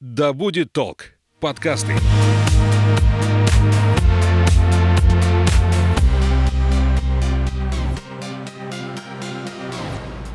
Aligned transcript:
«Да 0.00 0.32
будет 0.32 0.72
толк»– 0.72 1.06
подкасты. 1.40 1.92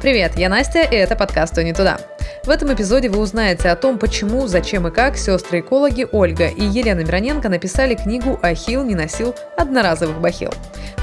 Привет, 0.01 0.33
я 0.35 0.49
Настя, 0.49 0.81
и 0.81 0.95
это 0.95 1.15
подкаст 1.15 1.55
«То 1.55 1.63
не 1.63 1.71
туда». 1.71 1.97
В 2.43 2.49
этом 2.49 2.73
эпизоде 2.73 3.07
вы 3.07 3.21
узнаете 3.21 3.69
о 3.69 3.77
том, 3.77 3.97
почему, 3.99 4.47
зачем 4.47 4.85
и 4.85 4.91
как 4.91 5.15
сестры-экологи 5.15 6.09
Ольга 6.11 6.47
и 6.47 6.65
Елена 6.65 6.99
Мироненко 6.99 7.47
написали 7.47 7.95
книгу 7.95 8.37
«Ахилл 8.41 8.83
не 8.83 8.95
носил 8.95 9.33
одноразовых 9.55 10.19
бахил». 10.19 10.51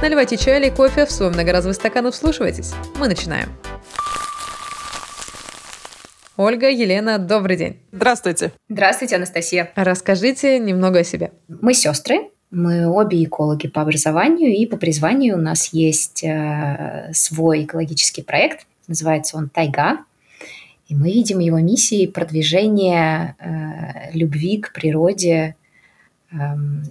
Наливайте 0.03 0.37
чай 0.37 0.61
или 0.61 0.69
кофе 0.69 1.07
в 1.07 1.11
свой 1.11 1.31
многоразовый 1.31 1.75
стакан 1.75 2.09
и 2.09 2.11
вслушивайтесь. 2.11 2.75
Мы 2.99 3.09
начинаем. 3.09 3.49
Ольга, 6.43 6.71
Елена, 6.71 7.19
добрый 7.19 7.59
день. 7.59 7.77
Здравствуйте. 7.93 8.53
Здравствуйте, 8.71 9.17
Анастасия. 9.17 9.71
Расскажите 9.75 10.59
немного 10.59 11.01
о 11.01 11.05
себе. 11.05 11.33
Мы 11.49 11.75
сестры, 11.75 12.31
мы 12.51 12.89
обе 12.89 13.25
экологи 13.25 13.69
по 13.69 13.83
образованию, 13.83 14.57
и 14.57 14.65
по 14.65 14.79
призванию 14.79 15.37
у 15.37 15.39
нас 15.39 15.75
есть 15.75 16.25
э, 16.25 17.11
свой 17.13 17.65
экологический 17.65 18.23
проект, 18.23 18.67
называется 18.89 19.37
он 19.37 19.51
«Тайга», 19.51 19.99
и 20.89 20.95
мы 20.95 21.09
видим 21.13 21.41
его 21.41 21.59
миссией 21.59 22.07
продвижения 22.07 23.37
э, 23.39 24.17
любви 24.17 24.63
к 24.63 24.73
природе 24.73 25.57
э, 26.33 26.37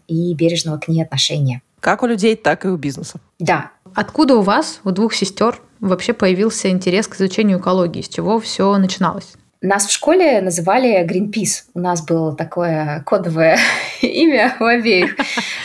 и 0.07 0.35
бережного 0.35 0.77
к 0.77 0.87
ней 0.89 1.01
отношения. 1.01 1.63
Как 1.79 2.03
у 2.03 2.05
людей, 2.05 2.35
так 2.35 2.65
и 2.65 2.67
у 2.67 2.77
бизнеса. 2.77 3.19
Да. 3.39 3.71
Откуда 3.95 4.35
у 4.35 4.41
вас, 4.41 4.79
у 4.83 4.91
двух 4.91 5.15
сестер, 5.15 5.59
вообще 5.79 6.13
появился 6.13 6.69
интерес 6.69 7.07
к 7.07 7.15
изучению 7.15 7.59
экологии? 7.59 8.01
С 8.01 8.09
чего 8.09 8.39
все 8.39 8.77
начиналось? 8.77 9.33
Нас 9.61 9.87
в 9.87 9.91
школе 9.91 10.39
называли 10.39 11.05
Greenpeace. 11.05 11.63
У 11.73 11.81
нас 11.81 12.01
было 12.05 12.33
такое 12.33 13.03
кодовое 13.05 13.57
имя 14.01 14.55
у 14.61 14.63
обеих. 14.63 15.17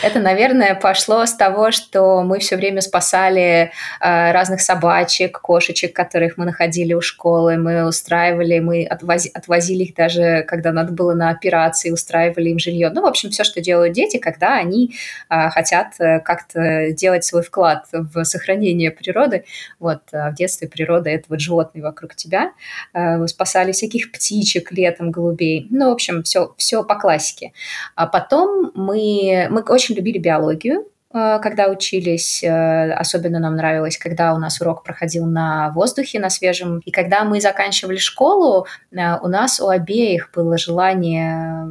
Это, 0.03 0.19
наверное, 0.19 0.75
пошло 0.75 1.25
с 1.25 1.33
того, 1.33 1.71
что 1.71 2.21
мы 2.21 2.39
все 2.39 2.57
время 2.57 2.81
спасали 2.81 3.71
э, 4.01 4.31
разных 4.33 4.59
собачек, 4.59 5.39
кошечек, 5.39 5.95
которых 5.95 6.35
мы 6.35 6.43
находили 6.43 6.93
у 6.93 6.99
школы. 6.99 7.55
Мы 7.55 7.87
устраивали, 7.87 8.59
мы 8.59 8.83
отвози, 8.83 9.31
отвозили 9.33 9.83
их 9.83 9.95
даже, 9.95 10.43
когда 10.45 10.73
надо 10.73 10.91
было 10.91 11.13
на 11.13 11.29
операции, 11.29 11.91
устраивали 11.91 12.49
им 12.49 12.59
жилье. 12.59 12.89
Ну, 12.89 13.01
в 13.01 13.05
общем, 13.05 13.29
все, 13.29 13.45
что 13.45 13.61
делают 13.61 13.93
дети, 13.93 14.17
когда 14.17 14.55
они 14.57 14.93
э, 15.29 15.49
хотят 15.51 15.93
как-то 15.97 16.91
делать 16.91 17.23
свой 17.23 17.43
вклад 17.43 17.85
в 17.93 18.25
сохранение 18.25 18.91
природы. 18.91 19.45
Вот, 19.79 20.01
а 20.11 20.31
в 20.31 20.35
детстве 20.35 20.67
природа– 20.67 21.09
это 21.11 21.27
вот 21.29 21.39
животные 21.39 21.81
вокруг 21.81 22.13
тебя. 22.15 22.51
Э, 22.93 23.25
спасали 23.27 23.71
всяких 23.85 24.11
птичек 24.11 24.71
летом, 24.71 25.11
голубей. 25.11 25.67
Ну, 25.69 25.89
в 25.89 25.93
общем, 25.93 26.23
все, 26.23 26.53
все 26.57 26.83
по 26.83 26.95
классике. 26.95 27.51
А 27.95 28.07
потом 28.07 28.71
мы, 28.75 29.47
мы 29.49 29.61
очень 29.61 29.95
любили 29.95 30.17
биологию, 30.17 30.87
э, 31.13 31.39
когда 31.41 31.67
учились, 31.67 32.43
э, 32.43 32.91
особенно 32.93 33.39
нам 33.39 33.55
нравилось, 33.55 33.97
когда 33.97 34.33
у 34.33 34.37
нас 34.37 34.59
урок 34.61 34.83
проходил 34.83 35.25
на 35.25 35.71
воздухе, 35.71 36.19
на 36.19 36.29
свежем. 36.29 36.79
И 36.85 36.91
когда 36.91 37.23
мы 37.23 37.39
заканчивали 37.41 37.97
школу, 37.97 38.65
э, 38.91 38.97
у 39.21 39.27
нас 39.27 39.59
у 39.59 39.67
обеих 39.67 40.31
было 40.33 40.57
желание 40.57 41.67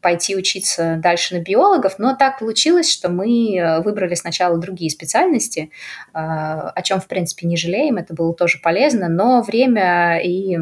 пойти 0.00 0.36
учиться 0.36 0.98
дальше 1.02 1.36
на 1.36 1.42
биологов, 1.42 1.98
но 1.98 2.14
так 2.16 2.38
получилось, 2.38 2.90
что 2.90 3.08
мы 3.08 3.80
выбрали 3.84 4.14
сначала 4.14 4.58
другие 4.58 4.90
специальности, 4.90 5.70
о 6.12 6.82
чем, 6.82 7.00
в 7.00 7.06
принципе, 7.06 7.46
не 7.46 7.56
жалеем, 7.56 7.96
это 7.96 8.14
было 8.14 8.34
тоже 8.34 8.58
полезно, 8.62 9.08
но 9.08 9.42
время 9.42 10.20
и 10.22 10.58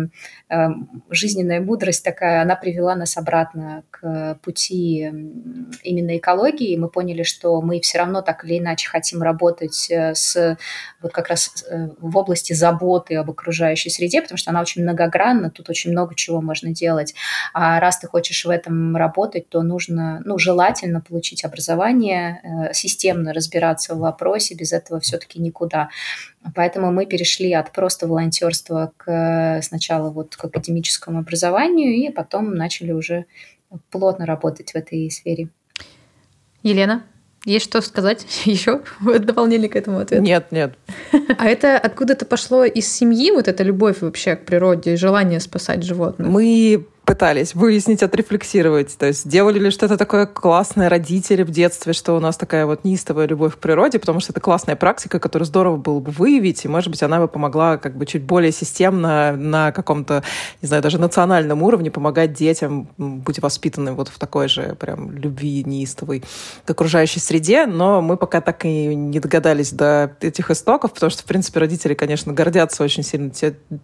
Эм, 0.48 1.02
жизненная 1.10 1.60
мудрость 1.60 2.04
такая, 2.04 2.40
она 2.40 2.54
привела 2.54 2.94
нас 2.94 3.16
обратно 3.16 3.82
к 3.90 4.38
пути 4.44 5.10
именно 5.82 6.16
экологии. 6.16 6.76
Мы 6.76 6.88
поняли, 6.88 7.24
что 7.24 7.60
мы 7.60 7.80
все 7.80 7.98
равно 7.98 8.22
так 8.22 8.44
или 8.44 8.60
иначе 8.60 8.88
хотим 8.88 9.22
работать 9.22 9.90
э, 9.90 10.14
с 10.14 10.56
вот 11.02 11.12
как 11.12 11.30
раз 11.30 11.64
э, 11.68 11.88
в 11.98 12.16
области 12.16 12.52
заботы 12.52 13.16
об 13.16 13.28
окружающей 13.28 13.90
среде, 13.90 14.22
потому 14.22 14.38
что 14.38 14.52
она 14.52 14.60
очень 14.60 14.82
многогранна, 14.82 15.50
тут 15.50 15.68
очень 15.68 15.90
много 15.90 16.14
чего 16.14 16.40
можно 16.40 16.70
делать. 16.70 17.16
А 17.52 17.80
раз 17.80 17.98
ты 17.98 18.06
хочешь 18.06 18.44
в 18.44 18.50
этом 18.50 18.94
работать, 18.94 19.25
то 19.26 19.62
нужно, 19.62 20.22
ну, 20.24 20.38
желательно 20.38 21.00
получить 21.00 21.44
образование, 21.44 22.40
э, 22.42 22.74
системно 22.74 23.32
разбираться 23.32 23.94
в 23.94 23.98
вопросе, 23.98 24.54
без 24.54 24.72
этого 24.72 25.00
все-таки 25.00 25.40
никуда. 25.40 25.90
Поэтому 26.54 26.92
мы 26.92 27.06
перешли 27.06 27.52
от 27.52 27.72
просто 27.72 28.06
волонтерства 28.06 28.92
к 28.96 29.60
сначала 29.62 30.10
вот 30.10 30.36
к 30.36 30.44
академическому 30.44 31.20
образованию 31.20 31.94
и 31.94 32.10
потом 32.10 32.54
начали 32.54 32.92
уже 32.92 33.26
плотно 33.90 34.26
работать 34.26 34.72
в 34.72 34.76
этой 34.76 35.10
сфере. 35.10 35.48
Елена, 36.62 37.02
есть 37.46 37.66
что 37.66 37.80
сказать 37.80 38.26
еще 38.44 38.82
в 39.00 39.18
дополнение 39.20 39.68
к 39.68 39.76
этому 39.76 40.00
ответу? 40.00 40.22
Нет, 40.22 40.50
нет. 40.50 40.74
А 41.38 41.46
это 41.46 41.78
откуда-то 41.78 42.26
пошло 42.26 42.64
из 42.64 42.92
семьи, 42.92 43.30
вот 43.30 43.48
эта 43.48 43.62
любовь 43.62 44.00
вообще 44.00 44.34
к 44.36 44.44
природе 44.44 44.96
желание 44.96 45.40
спасать 45.40 45.84
животных? 45.84 46.28
Мы 46.28 46.86
пытались 47.06 47.54
выяснить, 47.54 48.02
отрефлексировать. 48.02 48.98
То 48.98 49.06
есть 49.06 49.28
делали 49.28 49.60
ли 49.60 49.70
что-то 49.70 49.96
такое 49.96 50.26
классное 50.26 50.88
родители 50.88 51.44
в 51.44 51.50
детстве, 51.50 51.92
что 51.92 52.16
у 52.16 52.20
нас 52.20 52.36
такая 52.36 52.66
вот 52.66 52.84
неистовая 52.84 53.28
любовь 53.28 53.54
к 53.54 53.58
природе, 53.58 54.00
потому 54.00 54.18
что 54.18 54.32
это 54.32 54.40
классная 54.40 54.74
практика, 54.74 55.20
которую 55.20 55.46
здорово 55.46 55.76
было 55.76 56.00
бы 56.00 56.10
выявить, 56.10 56.64
и, 56.64 56.68
может 56.68 56.90
быть, 56.90 57.02
она 57.04 57.20
бы 57.20 57.28
помогла 57.28 57.76
как 57.78 57.96
бы 57.96 58.06
чуть 58.06 58.24
более 58.24 58.50
системно 58.50 59.36
на 59.36 59.70
каком-то, 59.70 60.24
не 60.60 60.66
знаю, 60.66 60.82
даже 60.82 60.98
национальном 60.98 61.62
уровне 61.62 61.92
помогать 61.92 62.32
детям 62.32 62.88
быть 62.98 63.38
воспитанным 63.38 63.94
вот 63.94 64.08
в 64.08 64.18
такой 64.18 64.48
же 64.48 64.74
прям 64.74 65.12
любви 65.12 65.62
неистовой 65.64 66.24
к 66.64 66.70
окружающей 66.70 67.20
среде, 67.20 67.66
но 67.66 68.02
мы 68.02 68.16
пока 68.16 68.40
так 68.40 68.64
и 68.64 68.94
не 68.96 69.20
догадались 69.20 69.70
до 69.70 70.16
этих 70.20 70.50
истоков, 70.50 70.92
потому 70.92 71.10
что, 71.10 71.22
в 71.22 71.26
принципе, 71.26 71.60
родители, 71.60 71.94
конечно, 71.94 72.32
гордятся 72.32 72.82
очень 72.82 73.04
сильно 73.04 73.30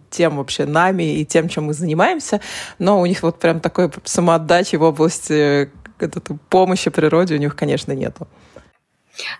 тем 0.09 0.35
вообще 0.35 0.65
нами 0.65 1.19
и 1.19 1.25
тем, 1.25 1.47
чем 1.47 1.65
мы 1.65 1.73
занимаемся, 1.73 2.41
но 2.79 2.99
у 2.99 3.05
них 3.05 3.12
вот 3.21 3.39
прям 3.39 3.59
такой 3.59 3.91
самоотдачи 4.03 4.77
в 4.77 4.81
области 4.81 5.69
помощи 6.49 6.89
природе 6.89 7.35
у 7.35 7.37
них, 7.37 7.55
конечно, 7.55 7.91
нету. 7.91 8.27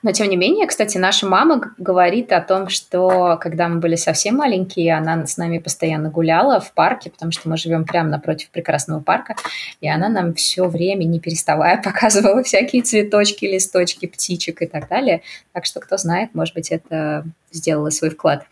Но, 0.03 0.11
тем 0.11 0.29
не 0.29 0.37
менее, 0.37 0.67
кстати, 0.67 0.97
наша 0.97 1.25
мама 1.25 1.73
говорит 1.77 2.31
о 2.31 2.41
том, 2.41 2.69
что 2.69 3.37
когда 3.41 3.67
мы 3.67 3.79
были 3.79 3.95
совсем 3.95 4.35
маленькие, 4.35 4.95
она 4.95 5.25
с 5.25 5.37
нами 5.37 5.57
постоянно 5.57 6.09
гуляла 6.09 6.59
в 6.59 6.73
парке, 6.73 7.09
потому 7.09 7.31
что 7.31 7.49
мы 7.49 7.57
живем 7.57 7.83
прямо 7.83 8.09
напротив 8.09 8.49
прекрасного 8.51 8.99
парка, 8.99 9.35
и 9.81 9.89
она 9.89 10.09
нам 10.09 10.35
все 10.35 10.67
время, 10.67 11.05
не 11.05 11.19
переставая, 11.19 11.81
показывала 11.83 12.43
всякие 12.43 12.83
цветочки, 12.83 13.45
листочки, 13.45 14.05
птичек 14.05 14.61
и 14.61 14.67
так 14.67 14.87
далее. 14.87 15.23
Так 15.53 15.65
что, 15.65 15.79
кто 15.79 15.97
знает, 15.97 16.35
может 16.35 16.53
быть, 16.53 16.69
это 16.69 17.25
сделало 17.51 17.89
свой 17.89 18.11
вклад. 18.11 18.45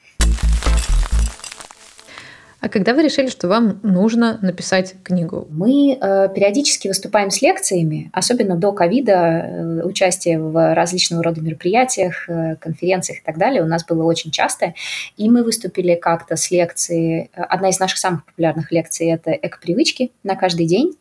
А 2.61 2.69
когда 2.69 2.93
вы 2.93 3.01
решили, 3.01 3.27
что 3.27 3.47
вам 3.47 3.79
нужно 3.81 4.37
написать 4.43 4.93
книгу? 5.03 5.47
Мы 5.49 5.97
э, 5.99 6.29
периодически 6.33 6.87
выступаем 6.87 7.31
с 7.31 7.41
лекциями, 7.41 8.11
особенно 8.13 8.55
до 8.55 8.71
ковида, 8.71 9.13
э, 9.13 9.81
участие 9.83 10.39
в 10.39 10.75
различного 10.75 11.23
рода 11.23 11.41
мероприятиях, 11.41 12.29
э, 12.29 12.57
конференциях 12.57 13.21
и 13.21 13.23
так 13.25 13.39
далее 13.39 13.63
у 13.63 13.65
нас 13.65 13.83
было 13.83 14.03
очень 14.03 14.29
часто. 14.29 14.75
И 15.17 15.27
мы 15.27 15.43
выступили 15.43 15.95
как-то 15.95 16.35
с 16.35 16.51
лекцией. 16.51 17.31
Одна 17.33 17.69
из 17.69 17.79
наших 17.79 17.97
самых 17.97 18.25
популярных 18.25 18.71
лекций– 18.71 19.07
это 19.11 19.31
эко-привычки 19.31 20.11
на 20.21 20.35
каждый 20.35 20.67
день 20.67 20.95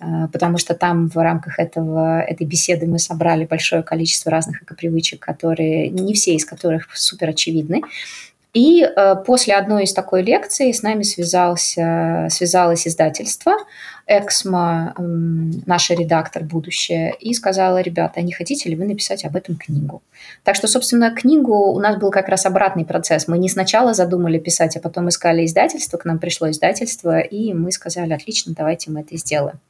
э, 0.00 0.28
потому 0.32 0.56
что 0.56 0.74
там 0.74 1.10
в 1.10 1.16
рамках 1.16 1.58
этого, 1.58 2.22
этой 2.22 2.46
беседы 2.46 2.86
мы 2.86 2.98
собрали 2.98 3.44
большое 3.44 3.82
количество 3.82 4.30
разных 4.30 4.62
эко-привычек, 4.62 5.20
которые, 5.20 5.90
не 5.90 6.14
все 6.14 6.34
из 6.34 6.46
которых 6.46 6.88
супер 6.96 7.28
очевидны. 7.28 7.82
И 8.56 8.82
э, 8.82 9.16
после 9.16 9.54
одной 9.54 9.84
из 9.84 9.92
такой 9.92 10.22
лекции 10.22 10.72
с 10.72 10.82
нами 10.82 11.02
связался, 11.02 12.28
связалось 12.30 12.88
издательство 12.88 13.52
Эксмо, 14.06 14.94
наша 14.96 15.92
редактор 15.92 16.42
будущее, 16.42 17.12
и 17.20 17.34
сказала, 17.34 17.82
ребята, 17.82 18.22
не 18.22 18.32
хотите 18.32 18.70
ли 18.70 18.76
вы 18.76 18.86
написать 18.86 19.26
об 19.26 19.36
этом 19.36 19.56
книгу? 19.56 20.02
Так 20.42 20.54
что, 20.54 20.68
собственно, 20.68 21.10
книгу 21.10 21.52
у 21.52 21.78
нас 21.80 21.98
был 21.98 22.10
как 22.10 22.30
раз 22.30 22.46
обратный 22.46 22.86
процесс. 22.86 23.28
Мы 23.28 23.36
не 23.36 23.50
сначала 23.50 23.92
задумали 23.92 24.38
писать, 24.38 24.74
а 24.74 24.80
потом 24.80 25.10
искали 25.10 25.44
издательство, 25.44 25.98
к 25.98 26.06
нам 26.06 26.18
пришло 26.18 26.50
издательство, 26.50 27.18
и 27.18 27.52
мы 27.52 27.70
сказали, 27.72 28.14
отлично, 28.14 28.54
давайте 28.56 28.90
мы 28.90 29.00
это 29.00 29.18
сделаем. 29.18 29.60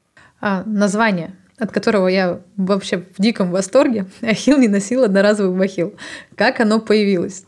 А, 0.41 0.63
название 0.65 1.33
от 1.59 1.73
которого 1.73 2.07
я 2.07 2.39
вообще 2.57 2.99
в 2.99 3.21
диком 3.21 3.51
восторге. 3.51 4.07
Ахилл 4.21 4.59
не 4.59 4.69
носил 4.69 5.03
одноразовый 5.03 5.59
бахил. 5.59 5.95
Как 6.37 6.61
оно 6.61 6.79
появилось? 6.79 7.45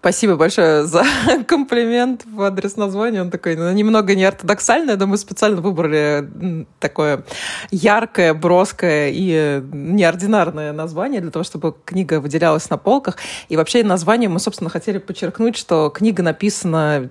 Спасибо 0.00 0.36
большое 0.36 0.84
за 0.84 1.02
комплимент 1.46 2.24
в 2.24 2.42
адрес 2.42 2.76
названия. 2.76 3.20
Он 3.20 3.30
такой 3.30 3.56
ну, 3.56 3.72
немного 3.72 4.14
неортодоксальный, 4.14 4.96
но 4.96 5.06
мы 5.06 5.18
специально 5.18 5.60
выбрали 5.60 6.66
такое 6.78 7.24
яркое, 7.72 8.32
броское 8.32 9.10
и 9.12 9.60
неординарное 9.72 10.72
название 10.72 11.20
для 11.20 11.32
того, 11.32 11.42
чтобы 11.42 11.74
книга 11.84 12.20
выделялась 12.20 12.70
на 12.70 12.76
полках. 12.76 13.16
И 13.48 13.56
вообще 13.56 13.82
название 13.82 14.28
мы, 14.28 14.38
собственно, 14.38 14.70
хотели 14.70 14.98
подчеркнуть, 14.98 15.56
что 15.56 15.90
книга 15.90 16.22
написана 16.22 17.10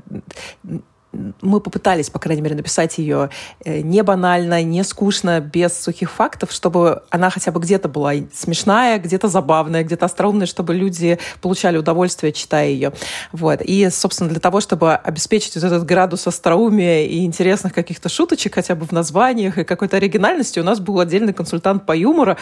мы 1.13 1.61
попытались, 1.61 2.09
по 2.09 2.19
крайней 2.19 2.41
мере, 2.41 2.55
написать 2.55 2.97
ее 2.97 3.29
э, 3.63 3.81
не 3.81 4.03
банально, 4.03 4.61
не 4.63 4.83
скучно, 4.83 5.39
без 5.39 5.79
сухих 5.79 6.11
фактов, 6.11 6.51
чтобы 6.51 7.03
она 7.09 7.29
хотя 7.29 7.51
бы 7.51 7.59
где-то 7.59 7.87
была 7.87 8.13
смешная, 8.33 8.99
где-то 8.99 9.27
забавная, 9.27 9.83
где-то 9.83 10.05
остроумная, 10.05 10.47
чтобы 10.47 10.75
люди 10.75 11.17
получали 11.41 11.77
удовольствие, 11.77 12.33
читая 12.33 12.67
ее. 12.69 12.93
Вот. 13.31 13.61
И, 13.61 13.89
собственно, 13.89 14.29
для 14.29 14.39
того, 14.39 14.59
чтобы 14.59 14.95
обеспечить 14.95 15.55
вот 15.55 15.63
этот 15.63 15.85
градус 15.85 16.27
остроумия 16.27 17.05
и 17.05 17.25
интересных 17.25 17.73
каких-то 17.73 18.09
шуточек 18.09 18.55
хотя 18.55 18.75
бы 18.75 18.85
в 18.85 18.91
названиях 18.91 19.57
и 19.57 19.63
какой-то 19.63 19.97
оригинальности, 19.97 20.59
у 20.59 20.63
нас 20.63 20.79
был 20.79 20.99
отдельный 20.99 21.33
консультант 21.33 21.85
по 21.85 21.95
юмору. 21.95 22.35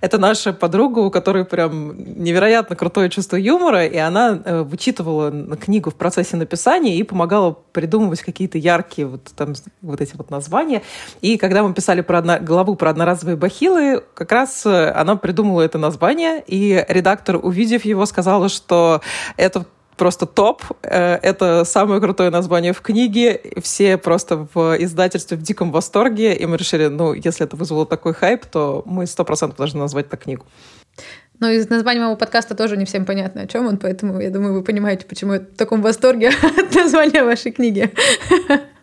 Это 0.00 0.18
наша 0.18 0.52
подруга, 0.52 1.00
у 1.00 1.10
которой 1.10 1.44
прям 1.44 2.22
невероятно 2.22 2.76
крутое 2.76 3.10
чувство 3.10 3.36
юмора, 3.36 3.84
и 3.86 3.96
она 3.96 4.40
э, 4.44 4.62
вычитывала 4.62 5.56
книгу 5.56 5.90
в 5.90 5.94
процессе 5.94 6.36
написания 6.36 6.96
и 6.96 7.02
помогала 7.02 7.56
придумывать 7.72 8.11
какие-то 8.20 8.58
яркие 8.58 9.06
вот, 9.06 9.30
там, 9.36 9.54
вот 9.80 10.00
эти 10.00 10.14
вот 10.16 10.30
названия. 10.30 10.82
И 11.20 11.38
когда 11.38 11.62
мы 11.62 11.72
писали 11.72 12.00
про 12.00 12.18
одно, 12.18 12.38
главу 12.40 12.74
про 12.74 12.90
одноразовые 12.90 13.36
бахилы, 13.36 14.02
как 14.14 14.32
раз 14.32 14.66
э, 14.66 14.90
она 14.90 15.16
придумала 15.16 15.62
это 15.62 15.78
название, 15.78 16.42
и 16.46 16.84
редактор, 16.88 17.36
увидев 17.42 17.84
его, 17.84 18.06
сказала, 18.06 18.48
что 18.48 19.00
это 19.36 19.64
просто 19.96 20.26
топ. 20.26 20.62
Э, 20.82 21.14
это 21.22 21.64
самое 21.64 22.00
крутое 22.00 22.30
название 22.30 22.72
в 22.72 22.80
книге. 22.80 23.40
Все 23.62 23.96
просто 23.96 24.48
в 24.52 24.76
издательстве 24.82 25.36
в 25.36 25.42
диком 25.42 25.70
восторге. 25.70 26.34
И 26.34 26.46
мы 26.46 26.56
решили, 26.56 26.88
ну, 26.88 27.12
если 27.12 27.46
это 27.46 27.56
вызвало 27.56 27.86
такой 27.86 28.14
хайп, 28.14 28.46
то 28.46 28.82
мы 28.84 29.06
сто 29.06 29.24
процентов 29.24 29.58
должны 29.58 29.80
назвать 29.80 30.08
так 30.08 30.22
книгу. 30.22 30.44
Но 31.42 31.50
из 31.50 31.68
названия 31.68 31.98
моего 31.98 32.14
подкаста 32.14 32.54
тоже 32.54 32.76
не 32.76 32.84
всем 32.84 33.04
понятно, 33.04 33.42
о 33.42 33.46
чем 33.48 33.66
он, 33.66 33.76
поэтому 33.76 34.20
я 34.20 34.30
думаю, 34.30 34.54
вы 34.54 34.62
понимаете, 34.62 35.06
почему 35.06 35.32
я 35.32 35.40
в 35.40 35.56
таком 35.56 35.82
восторге 35.82 36.28
от 36.56 36.72
названия 36.72 37.24
вашей 37.24 37.50
книги. 37.50 37.92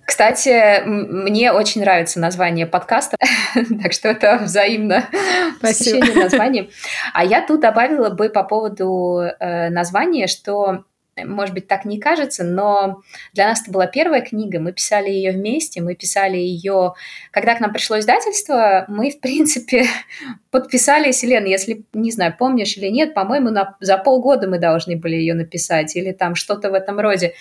Кстати, 0.04 0.84
мне 0.86 1.54
очень 1.54 1.80
нравится 1.80 2.20
название 2.20 2.66
подкаста, 2.66 3.16
так 3.82 3.94
что 3.94 4.10
это 4.10 4.40
взаимно 4.44 5.06
посещение 5.62 6.14
названий. 6.14 6.70
А 7.14 7.24
я 7.24 7.48
тут 7.48 7.62
добавила 7.62 8.10
бы 8.10 8.28
по 8.28 8.44
поводу 8.44 9.22
э, 9.22 9.70
названия, 9.70 10.28
что 10.28 10.84
может 11.26 11.54
быть, 11.54 11.68
так 11.68 11.86
не 11.86 12.00
кажется, 12.00 12.44
но 12.44 13.02
для 13.34 13.48
нас 13.48 13.62
это 13.62 13.72
была 13.72 13.88
первая 13.88 14.22
книга, 14.22 14.60
мы 14.60 14.74
писали 14.74 15.10
ее 15.10 15.32
вместе, 15.32 15.82
мы 15.82 15.96
писали 15.96 16.38
ее... 16.38 16.94
Когда 17.32 17.56
к 17.56 17.60
нам 17.60 17.72
пришло 17.72 18.00
издательство, 18.00 18.86
мы, 18.88 19.12
в 19.12 19.20
принципе, 19.20 19.86
подписались, 20.52 21.24
Елена, 21.24 21.48
если, 21.48 21.84
не 21.94 22.12
знаю, 22.12 22.36
помнишь 22.38 22.78
или 22.78 22.88
нет, 22.88 23.14
по-моему, 23.14 23.50
на... 23.50 23.78
за 23.80 23.98
полгода 23.98 24.48
мы 24.48 24.60
должны 24.60 24.96
были 24.96 25.16
ее 25.16 25.34
написать, 25.34 25.96
или 25.96 26.12
там 26.12 26.36
что-то 26.36 26.72
в 26.72 26.74
этом 26.74 27.00
роде. 27.00 27.34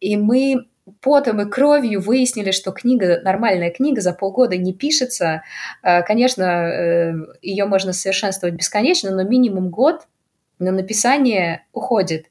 И 0.00 0.16
мы 0.16 0.66
потом 1.00 1.40
и 1.40 1.48
кровью 1.48 2.00
выяснили, 2.00 2.50
что 2.50 2.72
книга, 2.72 3.20
нормальная 3.22 3.70
книга 3.70 4.00
за 4.00 4.12
полгода 4.12 4.56
не 4.56 4.72
пишется. 4.72 5.42
Э, 5.82 6.02
конечно, 6.02 6.42
э, 6.42 7.14
ее 7.40 7.66
можно 7.66 7.92
совершенствовать 7.92 8.54
бесконечно, 8.54 9.10
но 9.10 9.22
минимум 9.22 9.70
год 9.70 10.06
на 10.62 10.72
написание 10.72 11.66
уходит. 11.72 12.26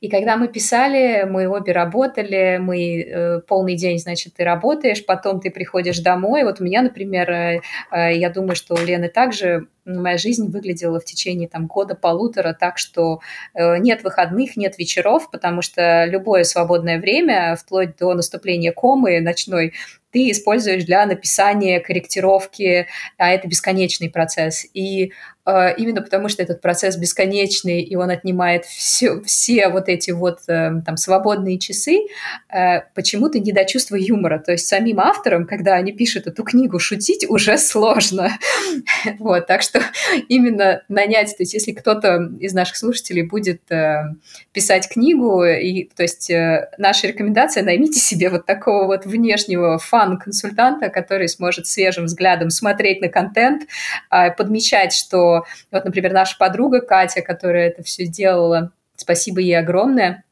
И 0.00 0.08
когда 0.08 0.36
мы 0.36 0.48
писали, 0.48 1.24
мы 1.24 1.48
обе 1.48 1.72
работали, 1.72 2.58
мы 2.60 3.00
э, 3.00 3.40
полный 3.40 3.76
день, 3.76 3.98
значит, 3.98 4.34
ты 4.34 4.44
работаешь, 4.44 5.04
потом 5.06 5.40
ты 5.40 5.50
приходишь 5.50 6.00
домой. 6.00 6.44
Вот 6.44 6.60
у 6.60 6.64
меня, 6.64 6.82
например, 6.82 7.30
э, 7.30 7.60
э, 7.92 8.16
я 8.16 8.30
думаю, 8.30 8.56
что 8.56 8.74
у 8.74 8.78
Лены 8.78 9.08
также 9.08 9.68
моя 9.86 10.18
жизнь 10.18 10.50
выглядела 10.50 11.00
в 11.00 11.04
течение 11.04 11.48
там 11.48 11.66
года-полутора 11.66 12.56
так, 12.58 12.78
что 12.78 13.20
э, 13.54 13.78
нет 13.78 14.02
выходных, 14.04 14.56
нет 14.56 14.78
вечеров, 14.78 15.30
потому 15.30 15.62
что 15.62 16.04
любое 16.04 16.44
свободное 16.44 17.00
время, 17.00 17.56
вплоть 17.56 17.96
до 17.96 18.14
наступления 18.14 18.72
комы 18.72 19.20
ночной, 19.20 19.72
ты 20.16 20.30
используешь 20.30 20.84
для 20.84 21.04
написания, 21.04 21.78
корректировки, 21.78 22.86
а 23.18 23.28
это 23.28 23.48
бесконечный 23.48 24.08
процесс. 24.08 24.64
И 24.72 25.12
э, 25.44 25.76
именно 25.76 26.00
потому, 26.00 26.30
что 26.30 26.42
этот 26.42 26.62
процесс 26.62 26.96
бесконечный, 26.96 27.82
и 27.82 27.96
он 27.96 28.08
отнимает 28.08 28.64
все, 28.64 29.20
все 29.20 29.68
вот 29.68 29.90
эти 29.90 30.12
вот 30.12 30.38
э, 30.48 30.70
там 30.86 30.96
свободные 30.96 31.58
часы, 31.58 32.06
э, 32.48 32.80
почему-то 32.94 33.38
не 33.40 33.52
до 33.52 33.66
чувства 33.66 33.96
юмора. 33.96 34.38
То 34.38 34.52
есть 34.52 34.66
самим 34.66 35.00
авторам, 35.00 35.44
когда 35.46 35.74
они 35.74 35.92
пишут 35.92 36.26
эту 36.28 36.44
книгу, 36.44 36.78
шутить 36.78 37.28
уже 37.28 37.58
сложно. 37.58 38.30
Вот, 39.18 39.46
так 39.46 39.62
что 39.62 39.75
именно 40.28 40.82
нанять, 40.88 41.36
то 41.36 41.42
есть 41.42 41.54
если 41.54 41.72
кто-то 41.72 42.30
из 42.40 42.52
наших 42.52 42.76
слушателей 42.76 43.22
будет 43.22 43.60
э, 43.70 44.04
писать 44.52 44.88
книгу, 44.88 45.44
и, 45.44 45.84
то 45.84 46.02
есть 46.02 46.30
э, 46.30 46.70
наша 46.78 47.08
рекомендация, 47.08 47.62
наймите 47.62 47.98
себе 48.00 48.30
вот 48.30 48.46
такого 48.46 48.86
вот 48.86 49.06
внешнего 49.06 49.78
фан-консультанта, 49.78 50.88
который 50.88 51.28
сможет 51.28 51.66
свежим 51.66 52.04
взглядом 52.04 52.50
смотреть 52.50 53.00
на 53.00 53.08
контент, 53.08 53.62
э, 54.10 54.30
подмечать, 54.32 54.92
что 54.92 55.44
вот, 55.70 55.84
например, 55.84 56.12
наша 56.12 56.36
подруга 56.38 56.80
Катя, 56.80 57.22
которая 57.22 57.68
это 57.68 57.82
все 57.82 58.06
делала, 58.06 58.72
спасибо 58.96 59.40
ей 59.40 59.58
огромное, 59.58 60.24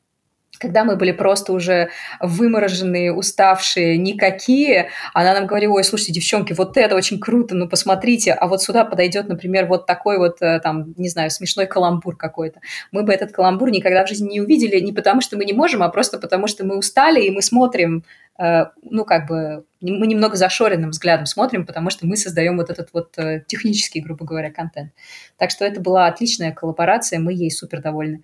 когда 0.58 0.84
мы 0.84 0.96
были 0.96 1.12
просто 1.12 1.52
уже 1.52 1.90
вымороженные, 2.20 3.12
уставшие, 3.12 3.98
никакие, 3.98 4.90
она 5.12 5.34
нам 5.34 5.46
говорила, 5.46 5.74
ой, 5.74 5.84
слушайте, 5.84 6.12
девчонки, 6.12 6.52
вот 6.52 6.76
это 6.76 6.94
очень 6.94 7.18
круто, 7.18 7.54
ну 7.54 7.68
посмотрите, 7.68 8.32
а 8.32 8.46
вот 8.46 8.62
сюда 8.62 8.84
подойдет, 8.84 9.28
например, 9.28 9.66
вот 9.66 9.86
такой 9.86 10.18
вот, 10.18 10.40
э, 10.40 10.60
там, 10.60 10.94
не 10.96 11.08
знаю, 11.08 11.30
смешной 11.30 11.66
каламбур 11.66 12.16
какой-то. 12.16 12.60
Мы 12.92 13.02
бы 13.02 13.12
этот 13.12 13.32
каламбур 13.32 13.70
никогда 13.70 14.04
в 14.04 14.08
жизни 14.08 14.32
не 14.32 14.40
увидели, 14.40 14.80
не 14.80 14.92
потому 14.92 15.20
что 15.20 15.36
мы 15.36 15.44
не 15.44 15.52
можем, 15.52 15.82
а 15.82 15.88
просто 15.88 16.18
потому 16.18 16.46
что 16.46 16.64
мы 16.64 16.78
устали, 16.78 17.22
и 17.22 17.30
мы 17.30 17.42
смотрим, 17.42 18.04
э, 18.38 18.66
ну, 18.82 19.04
как 19.04 19.26
бы, 19.26 19.64
мы 19.80 20.06
немного 20.06 20.36
зашоренным 20.36 20.90
взглядом 20.90 21.26
смотрим, 21.26 21.66
потому 21.66 21.90
что 21.90 22.06
мы 22.06 22.16
создаем 22.16 22.56
вот 22.56 22.70
этот 22.70 22.90
вот 22.92 23.18
э, 23.18 23.42
технический, 23.46 24.00
грубо 24.00 24.24
говоря, 24.24 24.50
контент. 24.50 24.92
Так 25.36 25.50
что 25.50 25.64
это 25.64 25.80
была 25.80 26.06
отличная 26.06 26.52
коллаборация, 26.52 27.18
мы 27.18 27.32
ей 27.32 27.50
супер 27.50 27.82
довольны. 27.82 28.22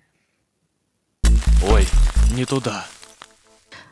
Ой, 1.69 1.85
не 2.31 2.45
туда. 2.45 2.85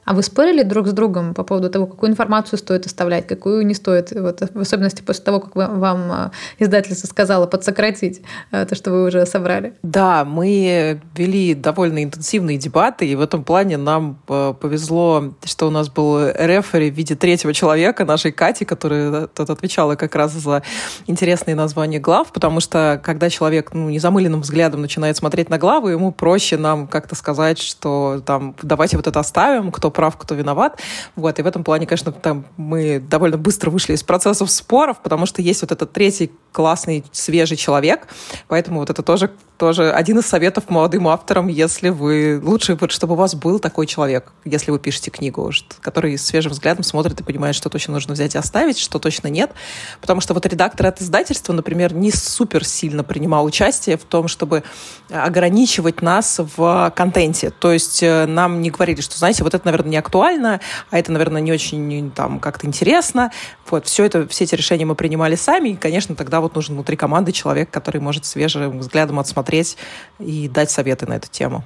А 0.10 0.16
вы 0.16 0.24
спорили 0.24 0.64
друг 0.64 0.88
с 0.88 0.92
другом 0.92 1.36
по 1.36 1.44
поводу 1.44 1.70
того, 1.70 1.86
какую 1.86 2.10
информацию 2.10 2.58
стоит 2.58 2.88
оставлять, 2.88 3.28
какую 3.28 3.64
не 3.64 3.76
стоит, 3.76 4.12
вот, 4.12 4.42
в 4.56 4.60
особенности 4.60 5.04
после 5.04 5.24
того, 5.24 5.40
как 5.40 5.56
вам 5.56 6.12
а, 6.12 6.32
издательство 6.58 7.06
сказало 7.06 7.46
подсократить 7.46 8.24
а, 8.50 8.66
то, 8.66 8.74
что 8.74 8.90
вы 8.90 9.06
уже 9.06 9.24
собрали? 9.28 9.76
Да, 9.84 10.26
мы 10.26 11.00
вели 11.16 11.54
довольно 11.54 12.04
интенсивные 12.04 12.58
дебаты, 12.58 13.08
и 13.08 13.14
в 13.14 13.22
этом 13.22 13.44
плане 13.44 13.78
нам 13.78 14.20
а, 14.28 14.54
повезло, 14.54 15.36
что 15.46 15.68
у 15.68 15.70
нас 15.70 15.90
был 15.90 16.28
рефери 16.28 16.90
в 16.90 16.96
виде 16.96 17.14
третьего 17.14 17.54
человека, 17.54 18.04
нашей 18.04 18.32
Кати, 18.32 18.66
которая 18.66 19.28
тут 19.28 19.52
отвечала 19.52 19.94
как 19.94 20.16
раз 20.16 20.32
за 20.32 20.64
интересные 21.06 21.56
названия 21.56 22.00
глав, 22.00 22.32
потому 22.34 22.62
что 22.62 23.00
когда 23.04 23.30
человек 23.30 23.76
ну, 23.76 23.92
незамыленным 23.92 24.42
взглядом 24.42 24.82
начинает 24.82 25.18
смотреть 25.18 25.52
на 25.52 25.60
главы, 25.60 25.92
ему 25.92 26.12
проще 26.12 26.58
нам 26.58 26.88
как-то 26.88 27.14
сказать, 27.14 27.60
что 27.60 28.24
там 28.26 28.56
давайте 28.64 28.98
вот 28.98 29.06
это 29.06 29.20
оставим, 29.20 29.72
кто 29.72 29.92
прав, 30.00 30.16
кто 30.16 30.34
виноват. 30.34 30.80
Вот, 31.18 31.40
и 31.40 31.42
в 31.42 31.46
этом 31.46 31.66
плане, 31.66 31.86
конечно, 31.86 32.14
там 32.14 32.46
мы 32.56 33.00
довольно 33.00 33.38
быстро 33.38 33.70
вышли 33.70 33.96
из 33.96 34.02
процессов 34.02 34.50
споров, 34.50 35.00
потому 35.04 35.26
что 35.26 35.42
есть 35.42 35.62
вот 35.62 35.74
этот 35.74 35.92
третий 35.92 36.32
классный, 36.54 37.04
свежий 37.12 37.58
человек. 37.58 38.08
Поэтому 38.48 38.80
вот 38.80 38.90
это 38.90 39.04
тоже, 39.04 39.30
тоже 39.58 39.92
один 39.92 40.20
из 40.20 40.26
советов 40.26 40.70
молодым 40.70 41.08
авторам, 41.10 41.48
если 41.48 41.90
вы... 41.90 42.42
Лучше, 42.42 42.78
чтобы 42.88 43.14
у 43.14 43.18
вас 43.18 43.36
был 43.36 43.60
такой 43.60 43.88
человек, 43.88 44.32
если 44.46 44.72
вы 44.72 44.80
пишете 44.80 45.12
книгу, 45.12 45.52
который 45.82 46.18
свежим 46.18 46.54
взглядом 46.54 46.84
смотрит 46.84 47.20
и 47.20 47.24
понимает, 47.24 47.56
что 47.56 47.70
точно 47.70 47.94
нужно 47.94 48.14
взять 48.14 48.36
и 48.36 48.38
оставить, 48.38 48.78
что 48.78 49.00
точно 49.00 49.28
нет. 49.28 49.52
Потому 50.00 50.22
что 50.22 50.34
вот 50.34 50.46
редактор 50.46 50.88
от 50.88 51.02
издательства, 51.02 51.52
например, 51.52 51.94
не 51.94 52.12
супер 52.12 52.64
сильно 52.64 53.04
принимал 53.04 53.44
участие 53.44 53.98
в 53.98 54.06
том, 54.06 54.30
чтобы 54.30 54.64
ограничивать 55.12 56.02
нас 56.02 56.40
в 56.56 56.94
контенте. 56.96 57.50
То 57.50 57.74
есть 57.74 58.02
э, 58.02 58.26
нам 58.26 58.62
не 58.62 58.72
говорили, 58.72 59.02
что, 59.02 59.18
знаете, 59.18 59.44
вот 59.44 59.54
это, 59.54 59.66
наверное, 59.66 59.89
не 59.90 59.98
актуально, 59.98 60.60
а 60.90 61.00
это, 61.00 61.12
наверное, 61.12 61.42
не 61.42 61.52
очень 61.52 62.12
там 62.12 62.40
как-то 62.40 62.68
интересно. 62.68 63.32
Вот, 63.70 63.86
все 63.88 64.06
это, 64.06 64.28
все 64.28 64.46
эти 64.46 64.56
решения 64.56 64.86
мы 64.86 64.96
принимали 64.96 65.36
сами, 65.36 65.70
и, 65.70 65.76
конечно, 65.76 66.16
тогда 66.16 66.42
вот 66.42 66.56
нужен 66.56 66.76
внутри 66.76 66.96
команды 66.98 67.32
человек, 67.32 67.70
который 67.70 68.02
может 68.02 68.26
свежим 68.26 68.80
взглядом 68.80 69.20
отсмотреть 69.20 69.78
и 70.20 70.48
дать 70.48 70.72
советы 70.72 71.06
на 71.06 71.14
эту 71.14 71.30
тему. 71.30 71.64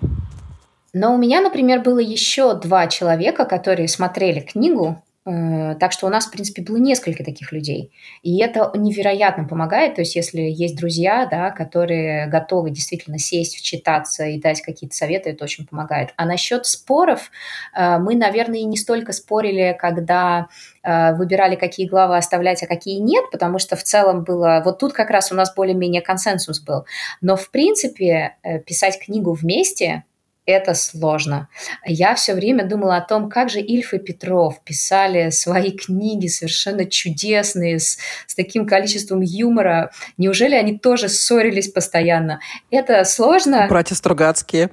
Но 0.93 1.15
у 1.15 1.17
меня, 1.17 1.41
например, 1.41 1.81
было 1.81 1.99
еще 1.99 2.53
два 2.53 2.87
человека, 2.87 3.45
которые 3.45 3.87
смотрели 3.87 4.41
книгу, 4.41 5.01
так 5.25 5.93
что 5.93 6.07
у 6.07 6.09
нас, 6.09 6.25
в 6.25 6.31
принципе, 6.31 6.61
было 6.61 6.77
несколько 6.77 7.23
таких 7.23 7.53
людей. 7.53 7.93
И 8.23 8.39
это 8.39 8.71
невероятно 8.75 9.45
помогает. 9.45 9.95
То 9.95 10.01
есть 10.01 10.15
если 10.15 10.41
есть 10.41 10.75
друзья, 10.75 11.25
да, 11.25 11.51
которые 11.51 12.27
готовы 12.27 12.71
действительно 12.71 13.17
сесть, 13.17 13.55
вчитаться 13.57 14.25
и 14.25 14.39
дать 14.39 14.61
какие-то 14.61 14.95
советы, 14.95 15.29
это 15.29 15.45
очень 15.45 15.65
помогает. 15.65 16.13
А 16.17 16.25
насчет 16.25 16.65
споров, 16.65 17.31
э, 17.73 17.99
мы, 17.99 18.15
наверное, 18.15 18.59
и 18.59 18.65
не 18.65 18.75
столько 18.75 19.13
спорили, 19.13 19.77
когда 19.79 20.47
э, 20.83 21.15
выбирали, 21.15 21.55
какие 21.55 21.87
главы 21.87 22.17
оставлять, 22.17 22.61
а 22.63 22.67
какие 22.67 22.99
нет, 22.99 23.23
потому 23.31 23.59
что 23.59 23.77
в 23.77 23.83
целом 23.83 24.25
было... 24.25 24.61
Вот 24.65 24.79
тут 24.79 24.91
как 24.91 25.09
раз 25.09 25.31
у 25.31 25.35
нас 25.35 25.53
более-менее 25.55 26.01
консенсус 26.01 26.59
был. 26.59 26.85
Но, 27.21 27.37
в 27.37 27.49
принципе, 27.49 28.35
писать 28.65 28.99
книгу 28.99 29.31
вместе 29.31 30.03
это 30.45 30.73
сложно. 30.73 31.47
Я 31.85 32.15
все 32.15 32.33
время 32.33 32.65
думала 32.67 32.97
о 32.97 33.01
том, 33.01 33.29
как 33.29 33.49
же 33.49 33.59
Ильф 33.59 33.93
и 33.93 33.99
Петров 33.99 34.61
писали 34.63 35.29
свои 35.29 35.71
книги 35.71 36.27
совершенно 36.27 36.85
чудесные, 36.85 37.79
с, 37.79 37.97
с 38.27 38.35
таким 38.35 38.65
количеством 38.65 39.21
юмора. 39.21 39.91
Неужели 40.17 40.55
они 40.55 40.77
тоже 40.77 41.09
ссорились 41.09 41.69
постоянно? 41.69 42.39
Это 42.71 43.03
сложно. 43.05 43.67
Братья 43.69 43.95
Стругацкие. 43.95 44.71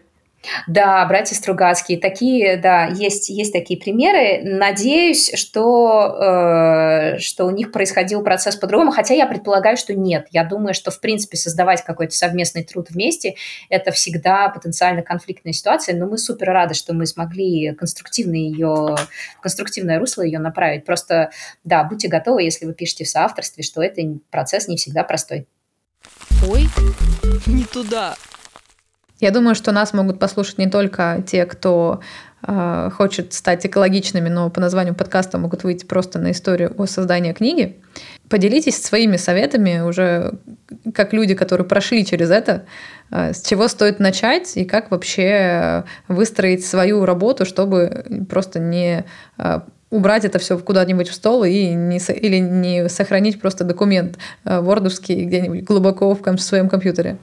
Да, 0.67 1.05
братья 1.07 1.35
Стругацкие, 1.35 1.99
такие, 1.99 2.57
да, 2.57 2.87
есть, 2.87 3.29
есть 3.29 3.53
такие 3.53 3.79
примеры. 3.79 4.41
Надеюсь, 4.43 5.33
что, 5.35 6.17
э, 6.19 7.19
что 7.19 7.45
у 7.45 7.51
них 7.51 7.73
происходил 7.73 8.23
процесс 8.23 8.57
по-другому, 8.57 8.91
хотя 8.91 9.15
я 9.15 9.27
предполагаю, 9.27 9.77
что 9.77 9.95
нет. 9.95 10.27
Я 10.31 10.45
думаю, 10.45 10.73
что, 10.73 10.91
в 10.91 11.01
принципе, 11.01 11.37
создавать 11.37 11.85
какой-то 11.85 12.15
совместный 12.15 12.65
труд 12.65 12.89
вместе– 12.91 13.35
это 13.69 13.91
всегда 13.91 14.49
потенциально 14.49 15.03
конфликтная 15.03 15.53
ситуация, 15.53 15.95
но 15.97 16.07
мы 16.07 16.17
супер 16.17 16.49
рады, 16.49 16.75
что 16.75 16.95
мы 16.95 17.05
смогли 17.05 17.75
конструктивно 17.75 18.35
ее, 18.35 18.97
конструктивное 19.43 19.99
русло 19.99 20.23
ее 20.23 20.39
направить. 20.39 20.87
Просто, 20.87 21.31
да, 21.65 21.85
будьте 21.85 22.09
готовы, 22.09 22.43
если 22.43 22.65
вы 22.65 22.73
пишете 22.73 23.05
в 23.05 23.09
соавторстве, 23.09 23.63
что 23.63 23.83
это 23.83 24.01
процесс 24.31 24.69
не 24.69 24.77
всегда 24.77 25.05
простой. 25.05 25.47
Ой, 26.49 26.67
не 27.47 27.65
туда. 27.65 28.17
Я 29.21 29.31
думаю, 29.31 29.55
что 29.55 29.71
нас 29.71 29.93
могут 29.93 30.19
послушать 30.19 30.59
не 30.59 30.67
только 30.67 31.23
те, 31.27 31.45
кто 31.45 32.01
э, 32.43 32.91
хочет 32.93 33.35
стать 33.35 33.67
экологичными, 33.67 34.31
но 34.31 34.49
по 34.49 34.61
названию 34.61 34.95
подкаста 34.95 35.37
могут 35.37 35.63
выйти 35.63 35.85
просто 35.85 36.19
на 36.19 36.31
историю 36.31 36.75
о 36.79 36.87
создании 36.87 37.35
книги. 37.35 37.77
Поделитесь 38.31 38.83
своими 38.83 39.19
советами 39.19 39.81
уже 39.81 40.39
как 40.95 41.13
люди, 41.13 41.35
которые 41.35 41.67
прошли 41.67 42.07
через 42.07 42.31
это, 42.31 42.65
э, 43.11 43.35
с 43.35 43.43
чего 43.43 43.69
стоит 43.69 44.01
начать 44.01 44.57
и 44.57 44.65
как 44.65 44.91
вообще 44.91 45.85
выстроить 46.09 46.65
свою 46.65 47.05
работу, 47.05 47.45
чтобы 47.45 48.27
просто 48.31 48.59
не 48.59 49.05
э, 49.37 49.61
убрать 49.91 50.25
это 50.25 50.39
все 50.39 50.57
куда-нибудь 50.59 51.09
в 51.09 51.15
стол 51.15 51.45
и 51.45 51.75
не, 51.75 51.99
или 51.99 52.39
не 52.39 52.89
сохранить 52.89 53.39
просто 53.39 53.65
документ 53.65 54.17
э, 54.47 54.61
вордовский 54.61 55.25
где-нибудь 55.25 55.65
глубоко 55.65 56.15
в 56.15 56.39
своем 56.39 56.71
компьютере. 56.71 57.19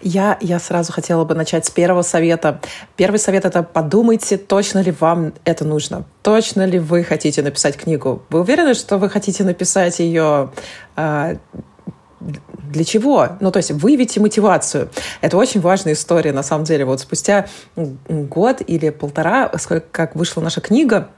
Я, 0.00 0.38
я 0.40 0.58
сразу 0.58 0.92
хотела 0.92 1.24
бы 1.24 1.34
начать 1.34 1.66
с 1.66 1.70
первого 1.70 2.02
совета. 2.02 2.60
Первый 2.96 3.18
совет— 3.18 3.44
это 3.46 3.62
подумайте, 3.62 4.36
точно 4.36 4.80
ли 4.80 4.92
вам 4.92 5.32
это 5.44 5.64
нужно. 5.64 6.04
Точно 6.22 6.64
ли 6.64 6.78
вы 6.78 7.04
хотите 7.04 7.42
написать 7.42 7.76
книгу? 7.76 8.22
Вы 8.30 8.40
уверены, 8.40 8.74
что 8.74 8.98
вы 8.98 9.08
хотите 9.08 9.44
написать 9.44 9.98
ее 9.98 10.50
э, 10.96 11.36
для 12.20 12.84
чего? 12.84 13.28
Ну, 13.40 13.50
то 13.50 13.58
есть 13.58 13.70
выявите 13.72 14.20
мотивацию. 14.20 14.88
Это 15.20 15.36
очень 15.36 15.60
важная 15.60 15.94
история, 15.94 16.32
на 16.32 16.42
самом 16.42 16.64
деле. 16.64 16.84
Вот 16.84 17.00
спустя 17.00 17.46
год 17.76 18.62
или 18.66 18.90
полтора, 18.90 19.50
как 19.90 20.14
вышла 20.16 20.40
наша 20.40 20.60
книга, 20.60 21.08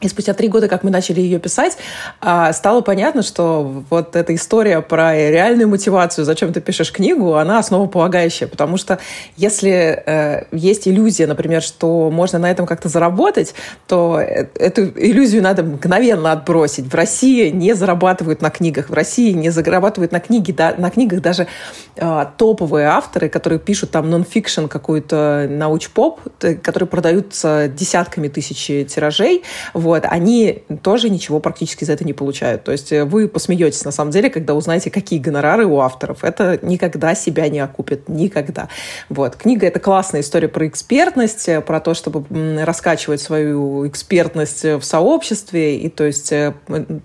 и 0.00 0.08
спустя 0.08 0.32
три 0.32 0.48
года, 0.48 0.66
как 0.66 0.82
мы 0.82 0.90
начали 0.90 1.20
ее 1.20 1.38
писать, 1.38 1.76
а, 2.20 2.52
стало 2.54 2.80
понятно, 2.80 3.22
что 3.22 3.84
вот 3.90 4.16
эта 4.16 4.34
история 4.34 4.80
про 4.80 5.14
реальную 5.14 5.68
мотивацию, 5.68 6.24
зачем 6.24 6.52
ты 6.54 6.60
пишешь 6.62 6.90
книгу, 6.90 7.34
она 7.34 7.58
основополагающая. 7.58 8.48
Потому 8.48 8.78
что 8.78 8.98
если 9.36 9.70
э, 9.70 10.44
есть 10.52 10.88
иллюзия, 10.88 11.26
например, 11.26 11.60
что 11.60 12.10
можно 12.10 12.38
на 12.38 12.50
этом 12.50 12.66
как-то 12.66 12.88
заработать, 12.88 13.54
то 13.86 14.18
э, 14.18 14.46
эту 14.54 14.86
иллюзию 14.86 15.42
надо 15.42 15.64
мгновенно 15.64 16.32
отбросить. 16.32 16.86
В 16.86 16.94
России 16.94 17.50
не 17.50 17.74
зарабатывают 17.74 18.40
на 18.40 18.48
книгах. 18.48 18.88
В 18.88 18.94
России 18.94 19.32
не 19.32 19.50
зарабатывают 19.50 20.12
на, 20.12 20.20
книги, 20.20 20.52
да, 20.52 20.74
на 20.78 20.90
книгах 20.90 21.20
даже 21.20 21.46
э, 21.96 22.26
топовые 22.38 22.86
авторы, 22.86 23.28
которые 23.28 23.58
пишут 23.58 23.90
там 23.90 24.08
нон-фикшн, 24.08 24.64
какую-то 24.64 25.46
науч-поп, 25.50 26.20
которые 26.62 26.86
продаются 26.86 27.68
десятками 27.68 28.28
тысяч 28.28 28.64
тиражей. 28.88 29.42
Вот 29.74 29.89
вот, 29.90 30.04
они 30.08 30.62
тоже 30.84 31.10
ничего 31.10 31.40
практически 31.40 31.82
за 31.82 31.94
это 31.94 32.04
не 32.04 32.12
получают. 32.12 32.62
То 32.62 32.70
есть 32.70 32.92
э, 32.92 33.04
вы 33.04 33.26
посмеетесь, 33.26 33.84
на 33.84 33.90
самом 33.90 34.12
деле, 34.12 34.30
когда 34.30 34.54
узнаете, 34.54 34.88
какие 34.88 35.18
гонорары 35.18 35.66
у 35.66 35.80
авторов. 35.80 36.22
Это 36.22 36.60
никогда 36.62 37.16
себя 37.16 37.48
не 37.48 37.58
окупит. 37.58 38.08
Никогда. 38.08 38.68
Вот. 39.08 39.34
Книга— 39.34 39.66
это 39.68 39.80
классная 39.80 40.20
история 40.20 40.46
про 40.46 40.68
экспертность, 40.68 41.48
э, 41.48 41.60
про 41.60 41.80
то, 41.80 41.94
чтобы 41.94 42.24
раскачивать 42.64 43.20
свою 43.20 43.84
экспертность 43.88 44.62
в 44.62 44.82
сообществе, 44.82 45.78
и 45.78 45.88
то 45.88 46.04
есть 46.04 46.30
э, 46.30 46.54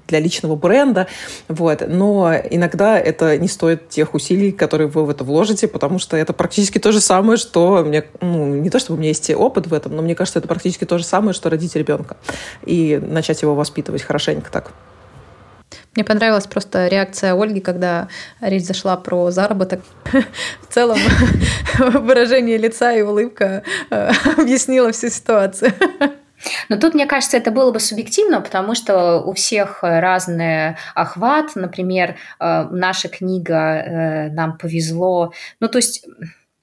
для 0.07 0.19
личного 0.19 0.55
бренда. 0.55 1.07
Вот. 1.47 1.83
Но 1.87 2.35
иногда 2.35 2.99
это 2.99 3.35
не 3.39 3.47
стоит 3.47 3.89
тех 3.89 4.13
усилий, 4.13 4.51
которые 4.51 4.89
вы 4.89 5.05
в 5.05 5.09
это 5.09 5.23
вложите, 5.23 5.67
потому 5.67 5.97
что 5.97 6.17
это 6.17 6.33
практически 6.33 6.77
то 6.77 6.91
же 6.91 6.99
самое, 6.99 7.37
что 7.37 7.83
мне, 7.83 8.03
ну, 8.21 8.53
не 8.53 8.69
то 8.69 8.77
чтобы 8.77 8.97
у 8.97 8.99
меня 8.99 9.09
есть 9.09 9.27
опыт 9.31 9.65
в 9.65 9.73
этом, 9.73 9.95
но 9.95 10.03
мне 10.03 10.13
кажется, 10.13 10.37
это 10.37 10.47
практически 10.47 10.85
то 10.85 10.99
же 10.99 11.03
самое, 11.03 11.33
что 11.33 11.49
родить 11.49 11.75
ребенка. 11.75 12.17
И 12.63 12.74
и 12.75 12.97
начать 12.97 13.41
его 13.41 13.55
воспитывать 13.55 14.03
хорошенько 14.03 14.51
так. 14.51 14.71
Мне 15.95 16.03
понравилась 16.03 16.47
просто 16.47 16.87
реакция 16.87 17.33
Ольги, 17.33 17.61
когда 17.61 18.09
речь 18.41 18.65
зашла 18.65 18.97
про 18.97 19.31
заработок. 19.31 19.81
В 20.61 20.73
целом 20.73 20.97
выражение 21.77 22.57
лица 22.57 22.93
и 22.93 23.01
улыбка 23.01 23.63
э, 23.89 24.11
объяснила 24.37 24.91
всю 24.91 25.09
ситуацию. 25.09 25.71
Но 26.69 26.77
тут, 26.77 26.93
мне 26.93 27.05
кажется, 27.05 27.37
это 27.37 27.49
было 27.49 27.71
бы 27.71 27.79
субъективно, 27.79 28.41
потому 28.41 28.75
что 28.75 29.21
у 29.21 29.33
всех 29.33 29.79
разный 29.81 30.75
охват. 30.93 31.55
Например, 31.55 32.17
э, 32.39 32.63
наша 32.71 33.07
книга 33.07 33.55
э, 33.55 34.29
«Нам 34.31 34.57
повезло». 34.57 35.31
Ну, 35.61 35.69
то 35.69 35.77
есть 35.77 36.05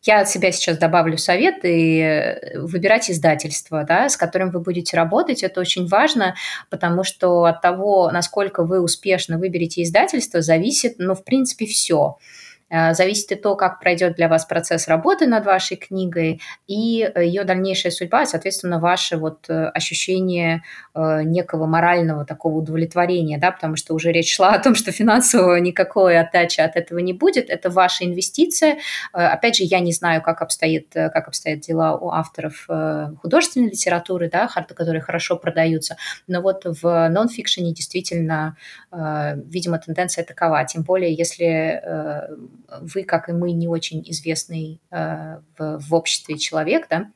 я 0.03 0.21
от 0.21 0.29
себя 0.29 0.51
сейчас 0.53 0.79
добавлю 0.79 1.17
совет 1.17 1.65
и 1.65 1.99
э, 1.99 2.59
выбирать 2.59 3.11
издательство, 3.11 3.85
да, 3.85 4.09
с 4.09 4.17
которым 4.17 4.51
вы 4.51 4.61
будете 4.61 4.97
работать. 4.97 5.43
Это 5.43 5.61
очень 5.61 5.87
важно, 5.87 6.35
потому 6.71 7.05
что 7.05 7.45
от 7.45 7.61
того, 7.63 8.11
насколько 8.11 8.65
вы 8.65 8.81
успешно 8.81 9.39
выберете 9.39 9.83
издательство, 9.83 10.43
зависит, 10.43 10.97
ну, 10.99 11.15
в 11.15 11.25
принципе, 11.25 11.67
все. 11.67 12.19
Э, 12.73 12.95
зависит 12.95 13.31
и 13.33 13.35
то, 13.35 13.55
как 13.55 13.81
пройдет 13.81 14.15
для 14.17 14.29
вас 14.29 14.47
процесс 14.47 14.89
работы 14.89 15.27
над 15.27 15.45
вашей 15.45 15.77
книгой 15.77 16.41
и 16.67 17.03
э, 17.03 17.25
ее 17.25 17.45
дальнейшая 17.45 17.93
судьба, 17.93 18.25
соответственно, 18.25 18.81
ваше 18.81 19.19
вот 19.19 19.45
э, 19.51 19.67
ощущение 19.67 20.63
некого 20.95 21.67
морального 21.67 22.25
такого 22.25 22.59
удовлетворения, 22.59 23.39
да, 23.39 23.51
потому 23.51 23.77
что 23.77 23.95
уже 23.95 24.13
речь 24.13 24.35
шла 24.35 24.55
о 24.55 24.59
том, 24.59 24.75
что 24.75 24.93
финансового 24.93 25.57
никакой 25.57 26.19
отдачи 26.19 26.61
от 26.61 26.77
этого 26.77 26.99
не 26.99 27.13
будет, 27.13 27.51
это 27.51 27.71
ваша 27.71 28.05
инвестиция. 28.05 28.79
Опять 29.13 29.57
же, 29.57 29.65
я 29.65 29.81
не 29.81 29.93
знаю, 29.93 30.23
как 30.23 30.43
обстоит, 30.43 30.93
как 30.93 31.29
обстоят 31.29 31.61
дела 31.61 31.97
у 31.97 32.11
авторов 32.11 32.69
художественной 33.23 33.71
литературы, 33.71 34.29
да, 34.31 34.49
которые 34.49 35.01
хорошо 35.01 35.37
продаются, 35.37 35.97
но 36.27 36.43
вот 36.43 36.65
в 36.65 37.09
нон-фикшене 37.09 37.73
действительно, 37.73 38.57
видимо, 38.91 39.79
тенденция 39.79 40.25
такова, 40.25 40.65
тем 40.65 40.83
более, 40.83 41.13
если 41.15 41.83
вы, 42.81 43.05
как 43.05 43.29
и 43.29 43.33
мы, 43.33 43.53
не 43.53 43.69
очень 43.69 44.03
известный 44.11 44.81
э, 44.91 45.41
в, 45.59 45.79
в 45.79 45.95
обществе 45.95 46.39
человек, 46.39 46.87
да, 46.89 47.13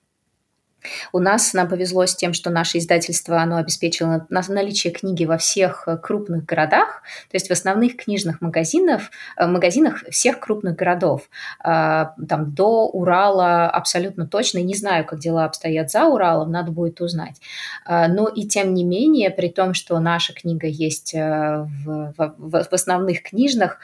у 1.12 1.18
нас 1.18 1.52
нам 1.54 1.68
повезло 1.68 2.06
с 2.06 2.14
тем, 2.14 2.32
что 2.32 2.50
наше 2.50 2.78
издательство 2.78 3.40
оно 3.40 3.56
обеспечило 3.56 4.26
наличие 4.30 4.92
книги 4.92 5.24
во 5.24 5.38
всех 5.38 5.84
э, 5.86 5.96
крупных 5.96 6.44
городах, 6.44 7.02
то 7.30 7.36
есть 7.36 7.48
в 7.48 7.50
основных 7.50 7.96
книжных 7.96 8.40
магазинах, 8.40 9.02
э, 9.36 9.46
магазинах 9.46 10.04
всех 10.10 10.40
крупных 10.40 10.76
городов. 10.76 11.28
А, 11.60 12.14
там 12.28 12.54
до 12.54 12.86
Урала 12.86 13.68
абсолютно 13.68 14.26
точно. 14.26 14.58
Не 14.58 14.74
знаю, 14.74 15.04
как 15.04 15.18
дела 15.18 15.44
обстоят 15.44 15.90
за 15.90 16.06
Уралом, 16.06 16.50
надо 16.50 16.72
будет 16.72 17.00
узнать. 17.00 17.40
А, 17.84 18.08
но 18.08 18.28
и 18.28 18.46
тем 18.46 18.74
не 18.74 18.84
менее, 18.84 19.30
при 19.30 19.48
том, 19.48 19.74
что 19.74 19.98
наша 19.98 20.32
книга 20.32 20.66
есть 20.66 21.14
э, 21.14 21.66
в, 21.84 22.14
в, 22.16 22.34
в 22.38 22.72
основных 22.72 23.22
книжных, 23.22 23.78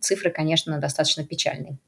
цифры, 0.00 0.30
конечно, 0.30 0.78
достаточно 0.78 1.24
печальные. 1.24 1.78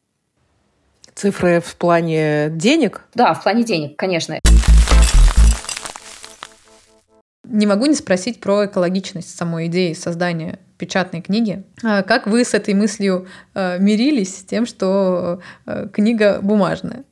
Цифры 1.17 1.63
в 1.63 1.77
плане 1.77 2.51
денег? 2.51 3.01
Да, 3.15 3.33
в 3.33 3.43
плане 3.43 3.65
денег, 3.65 3.97
конечно. 3.97 4.39
Не 7.45 7.65
могу 7.65 7.87
не 7.87 7.95
спросить 7.95 8.39
про 8.39 8.67
экологичность 8.67 9.35
самой 9.35 9.69
идеи 9.69 9.95
создания 9.95 10.59
печатной 10.77 11.23
книги. 11.23 11.65
А 11.83 12.03
как 12.03 12.27
вы 12.27 12.45
с 12.45 12.53
этой 12.53 12.75
мыслью 12.75 13.29
э, 13.55 13.79
мирились, 13.79 14.41
с 14.41 14.45
тем, 14.45 14.67
что 14.67 15.41
э, 15.65 15.89
книга 15.91 16.41
бумажная? 16.43 17.05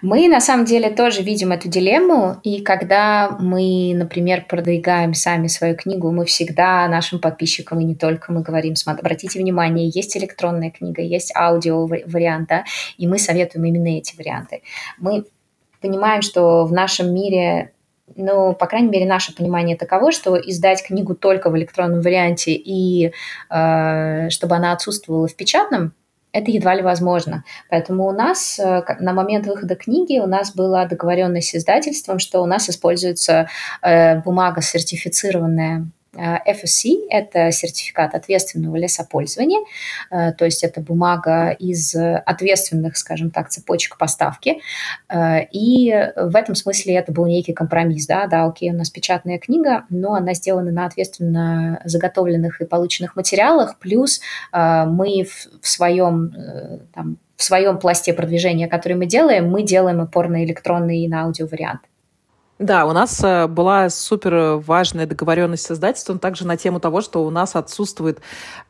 Мы 0.00 0.28
на 0.28 0.40
самом 0.40 0.64
деле 0.64 0.90
тоже 0.90 1.22
видим 1.22 1.52
эту 1.52 1.68
дилемму, 1.68 2.36
и 2.44 2.60
когда 2.62 3.36
мы, 3.40 3.92
например, 3.94 4.46
продвигаем 4.48 5.12
сами 5.12 5.48
свою 5.48 5.76
книгу, 5.76 6.10
мы 6.12 6.24
всегда 6.24 6.86
нашим 6.88 7.18
подписчикам, 7.18 7.80
и 7.80 7.84
не 7.84 7.94
только, 7.94 8.32
мы 8.32 8.42
говорим, 8.42 8.74
обратите 8.86 9.38
внимание, 9.38 9.88
есть 9.88 10.16
электронная 10.16 10.70
книга, 10.70 11.02
есть 11.02 11.34
аудио 11.34 11.86
вариант, 11.86 12.48
да, 12.48 12.64
и 12.96 13.06
мы 13.06 13.18
советуем 13.18 13.64
именно 13.64 13.98
эти 13.98 14.16
варианты. 14.16 14.62
Мы 14.98 15.24
понимаем, 15.80 16.22
что 16.22 16.64
в 16.64 16.72
нашем 16.72 17.12
мире 17.12 17.72
ну, 18.14 18.54
по 18.54 18.66
крайней 18.66 18.88
мере, 18.88 19.04
наше 19.04 19.34
понимание 19.34 19.76
таково, 19.76 20.12
что 20.12 20.36
издать 20.36 20.80
книгу 20.86 21.16
только 21.16 21.50
в 21.50 21.56
электронном 21.56 22.02
варианте 22.02 22.52
и 22.52 23.12
э, 23.50 24.30
чтобы 24.30 24.54
она 24.54 24.70
отсутствовала 24.70 25.26
в 25.26 25.34
печатном 25.34 25.92
это 26.36 26.50
едва 26.50 26.74
ли 26.74 26.82
возможно. 26.82 27.44
Поэтому 27.70 28.06
у 28.06 28.12
нас 28.12 28.58
на 28.58 29.12
момент 29.12 29.46
выхода 29.46 29.74
книги 29.74 30.18
у 30.18 30.26
нас 30.26 30.54
была 30.54 30.86
договоренность 30.86 31.50
с 31.50 31.54
издательством, 31.54 32.18
что 32.18 32.40
у 32.40 32.46
нас 32.46 32.68
используется 32.68 33.48
бумага 34.24 34.60
сертифицированная 34.60 35.76
Э, 35.76 35.95
FSC– 36.16 37.06
это 37.10 37.50
сертификат 37.50 38.14
ответственного 38.14 38.76
лесопользования, 38.76 39.60
э, 40.10 40.32
то 40.32 40.44
есть 40.44 40.64
это 40.64 40.80
бумага 40.80 41.50
из 41.50 41.94
ответственных, 41.94 42.96
скажем 42.96 43.30
так, 43.30 43.48
цепочек 43.48 43.98
поставки. 43.98 44.60
Э, 45.08 45.44
и 45.52 45.92
в 46.16 46.36
этом 46.36 46.54
смысле 46.54 46.94
это 46.94 47.12
был 47.12 47.26
некий 47.26 47.52
компромисс. 47.52 48.06
Да, 48.06 48.26
да, 48.26 48.44
окей, 48.44 48.70
у 48.70 48.74
нас 48.74 48.90
печатная 48.90 49.38
книга, 49.38 49.84
но 49.90 50.14
она 50.14 50.34
сделана 50.34 50.70
на 50.70 50.86
ответственно 50.86 51.80
заготовленных 51.84 52.60
и 52.60 52.66
полученных 52.66 53.16
материалах, 53.16 53.78
плюс 53.78 54.20
мы 54.52 55.24
в 55.24 55.68
своем 55.68 56.32
там, 56.94 57.18
в 57.36 57.42
своем 57.42 57.78
пласте 57.78 58.12
продвижения, 58.12 58.68
который 58.68 58.94
мы 58.94 59.06
делаем, 59.06 59.48
мы 59.48 59.62
делаем 59.62 60.00
опор 60.00 60.28
на 60.28 60.44
электронный 60.44 61.00
и 61.00 61.08
на 61.08 61.24
аудио 61.24 61.46
варианты. 61.46 61.86
Да, 62.58 62.86
у 62.86 62.92
нас 62.92 63.22
э, 63.22 63.46
была 63.48 63.90
супер 63.90 64.56
важная 64.56 65.06
договоренность 65.06 65.66
с 65.66 65.72
издательством 65.72 66.18
также 66.18 66.46
на 66.46 66.56
тему 66.56 66.80
того, 66.80 67.02
что 67.02 67.22
у 67.22 67.30
нас 67.30 67.54
отсутствует 67.54 68.20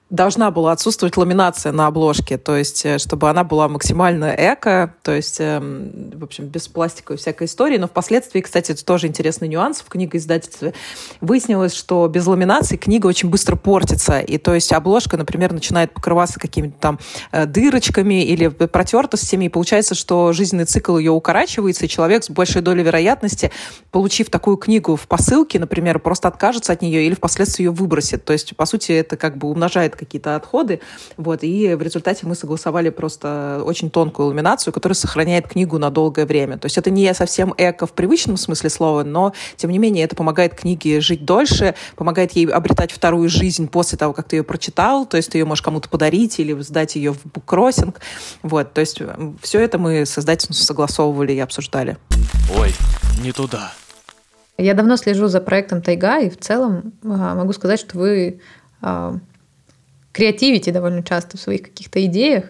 должна 0.08 0.52
была 0.52 0.70
отсутствовать 0.70 1.16
ламинация 1.16 1.72
на 1.72 1.88
обложке, 1.88 2.38
то 2.38 2.56
есть 2.56 2.86
э, 2.86 2.98
чтобы 2.98 3.28
она 3.28 3.42
была 3.42 3.68
максимально 3.68 4.32
эко, 4.38 4.94
то 5.02 5.12
есть, 5.12 5.38
эм, 5.40 6.12
в 6.14 6.22
общем, 6.22 6.46
без 6.46 6.68
пластиковой 6.68 7.18
всякой 7.18 7.48
истории. 7.48 7.76
Но 7.76 7.88
впоследствии, 7.88 8.40
кстати, 8.40 8.70
это 8.70 8.84
тоже 8.84 9.08
интересный 9.08 9.48
нюанс 9.48 9.80
в 9.80 9.88
книгоиздательстве. 9.88 10.74
Выяснилось, 11.20 11.74
что 11.74 12.06
без 12.06 12.24
ламинации 12.26 12.76
книга 12.76 13.08
очень 13.08 13.28
быстро 13.30 13.56
портится, 13.56 14.20
и 14.20 14.38
то 14.38 14.54
есть 14.54 14.72
обложка, 14.72 15.16
например, 15.16 15.52
начинает 15.52 15.92
покрываться 15.92 16.38
какими-то 16.38 16.76
там 16.78 16.98
э, 17.32 17.46
дырочками 17.46 18.24
или 18.24 18.46
протертостями, 18.46 19.46
и 19.46 19.48
получается, 19.48 19.96
что 19.96 20.32
жизненный 20.32 20.66
цикл 20.66 20.98
ее 20.98 21.10
укорачивается, 21.10 21.86
и 21.86 21.88
человек 21.88 22.22
с 22.22 22.30
большей 22.30 22.62
долей 22.62 22.84
вероятности, 22.84 23.50
получив 23.90 24.30
такую 24.30 24.56
книгу 24.56 24.94
в 24.94 25.08
посылке, 25.08 25.58
например, 25.58 25.98
просто 25.98 26.28
откажется 26.28 26.72
от 26.72 26.80
нее 26.80 27.06
или 27.06 27.14
впоследствии 27.14 27.64
ее 27.64 27.72
выбросит. 27.72 28.24
То 28.24 28.32
есть, 28.32 28.54
по 28.56 28.66
сути, 28.66 28.92
это 28.92 29.16
как 29.16 29.36
бы 29.36 29.48
умножает 29.48 29.95
какие-то 29.96 30.36
отходы. 30.36 30.80
Вот, 31.16 31.42
и 31.42 31.74
в 31.74 31.82
результате 31.82 32.26
мы 32.26 32.34
согласовали 32.34 32.90
просто 32.90 33.62
очень 33.64 33.90
тонкую 33.90 34.28
ламинацию, 34.28 34.72
которая 34.72 34.94
сохраняет 34.94 35.48
книгу 35.48 35.78
на 35.78 35.90
долгое 35.90 36.26
время. 36.26 36.58
То 36.58 36.66
есть 36.66 36.78
это 36.78 36.90
не 36.90 37.12
совсем 37.14 37.54
эко 37.56 37.86
в 37.86 37.92
привычном 37.92 38.36
смысле 38.36 38.70
слова, 38.70 39.04
но, 39.04 39.32
тем 39.56 39.70
не 39.70 39.78
менее, 39.78 40.04
это 40.04 40.16
помогает 40.16 40.54
книге 40.54 41.00
жить 41.00 41.24
дольше, 41.24 41.74
помогает 41.96 42.32
ей 42.32 42.46
обретать 42.46 42.92
вторую 42.92 43.28
жизнь 43.28 43.68
после 43.68 43.98
того, 43.98 44.12
как 44.12 44.28
ты 44.28 44.36
ее 44.36 44.44
прочитал. 44.44 45.06
То 45.06 45.16
есть 45.16 45.30
ты 45.30 45.38
ее 45.38 45.44
можешь 45.44 45.62
кому-то 45.62 45.88
подарить 45.88 46.38
или 46.38 46.58
сдать 46.60 46.96
ее 46.96 47.12
в 47.12 47.24
буккроссинг. 47.24 48.00
Вот, 48.42 48.72
то 48.72 48.80
есть 48.80 49.00
все 49.42 49.60
это 49.60 49.78
мы 49.78 50.06
с 50.06 50.18
издательством 50.18 50.54
согласовывали 50.54 51.32
и 51.32 51.38
обсуждали. 51.38 51.96
Ой, 52.58 52.72
не 53.22 53.32
туда. 53.32 53.72
Я 54.58 54.74
давно 54.74 54.96
слежу 54.96 55.28
за 55.28 55.40
проектом 55.40 55.82
Тайга, 55.82 56.18
и 56.18 56.30
в 56.30 56.38
целом 56.38 56.94
а, 57.04 57.34
могу 57.34 57.52
сказать, 57.52 57.78
что 57.78 57.98
вы 57.98 58.40
а, 58.80 59.16
креативите 60.16 60.72
довольно 60.72 61.02
часто 61.02 61.36
в 61.36 61.40
своих 61.40 61.62
каких-то 61.62 62.02
идеях. 62.06 62.44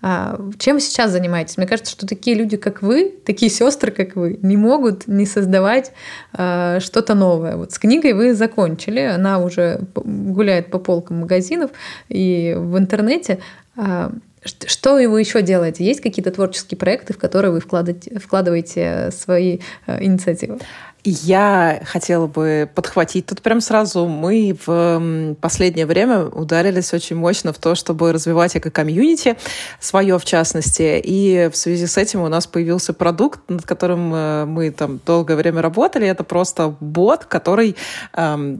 А, 0.00 0.40
чем 0.58 0.76
вы 0.76 0.80
сейчас 0.80 1.10
занимаетесь? 1.10 1.58
Мне 1.58 1.66
кажется, 1.66 1.92
что 1.92 2.06
такие 2.06 2.34
люди, 2.34 2.56
как 2.56 2.80
вы, 2.80 3.14
такие 3.26 3.50
сестры, 3.50 3.92
как 3.92 4.16
вы, 4.16 4.38
не 4.40 4.56
могут 4.56 5.06
не 5.06 5.26
создавать 5.26 5.92
а, 6.32 6.80
что-то 6.80 7.14
новое. 7.14 7.56
Вот 7.56 7.72
с 7.72 7.78
книгой 7.78 8.14
вы 8.14 8.34
закончили, 8.34 9.00
она 9.00 9.40
уже 9.40 9.82
гуляет 9.94 10.70
по 10.70 10.78
полкам 10.78 11.20
магазинов 11.20 11.70
и 12.08 12.56
в 12.56 12.78
интернете. 12.78 13.40
А, 13.76 14.10
что 14.44 14.94
вы 14.94 15.20
еще 15.20 15.42
делаете? 15.42 15.84
Есть 15.84 16.00
какие-то 16.00 16.30
творческие 16.30 16.78
проекты, 16.78 17.12
в 17.12 17.18
которые 17.18 17.52
вы 17.52 17.60
вкладываете, 17.60 18.18
вкладываете 18.18 19.10
свои 19.12 19.58
инициативы? 19.86 20.58
Я 21.04 21.80
хотела 21.84 22.28
бы 22.28 22.70
подхватить 22.72 23.26
тут 23.26 23.42
прям 23.42 23.60
сразу. 23.60 24.06
Мы 24.06 24.56
в 24.64 25.34
последнее 25.40 25.84
время 25.84 26.26
ударились 26.26 26.94
очень 26.94 27.16
мощно 27.16 27.52
в 27.52 27.58
то, 27.58 27.74
чтобы 27.74 28.12
развивать 28.12 28.56
эко-комьюнити, 28.56 29.36
свое 29.80 30.18
в 30.18 30.24
частности. 30.24 31.00
И 31.02 31.48
в 31.52 31.56
связи 31.56 31.86
с 31.86 31.98
этим 31.98 32.20
у 32.22 32.28
нас 32.28 32.46
появился 32.46 32.92
продукт, 32.92 33.40
над 33.48 33.66
которым 33.66 34.14
э, 34.14 34.44
мы 34.44 34.70
там 34.70 35.00
долгое 35.04 35.34
время 35.34 35.60
работали. 35.60 36.06
Это 36.06 36.22
просто 36.22 36.76
бот, 36.78 37.24
который 37.24 37.74
э, 38.12 38.56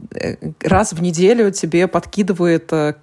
раз 0.61 0.91
в 0.91 1.01
неделю 1.01 1.49
тебе 1.51 1.87
подкидывает 1.87 2.73
э, 2.73 2.95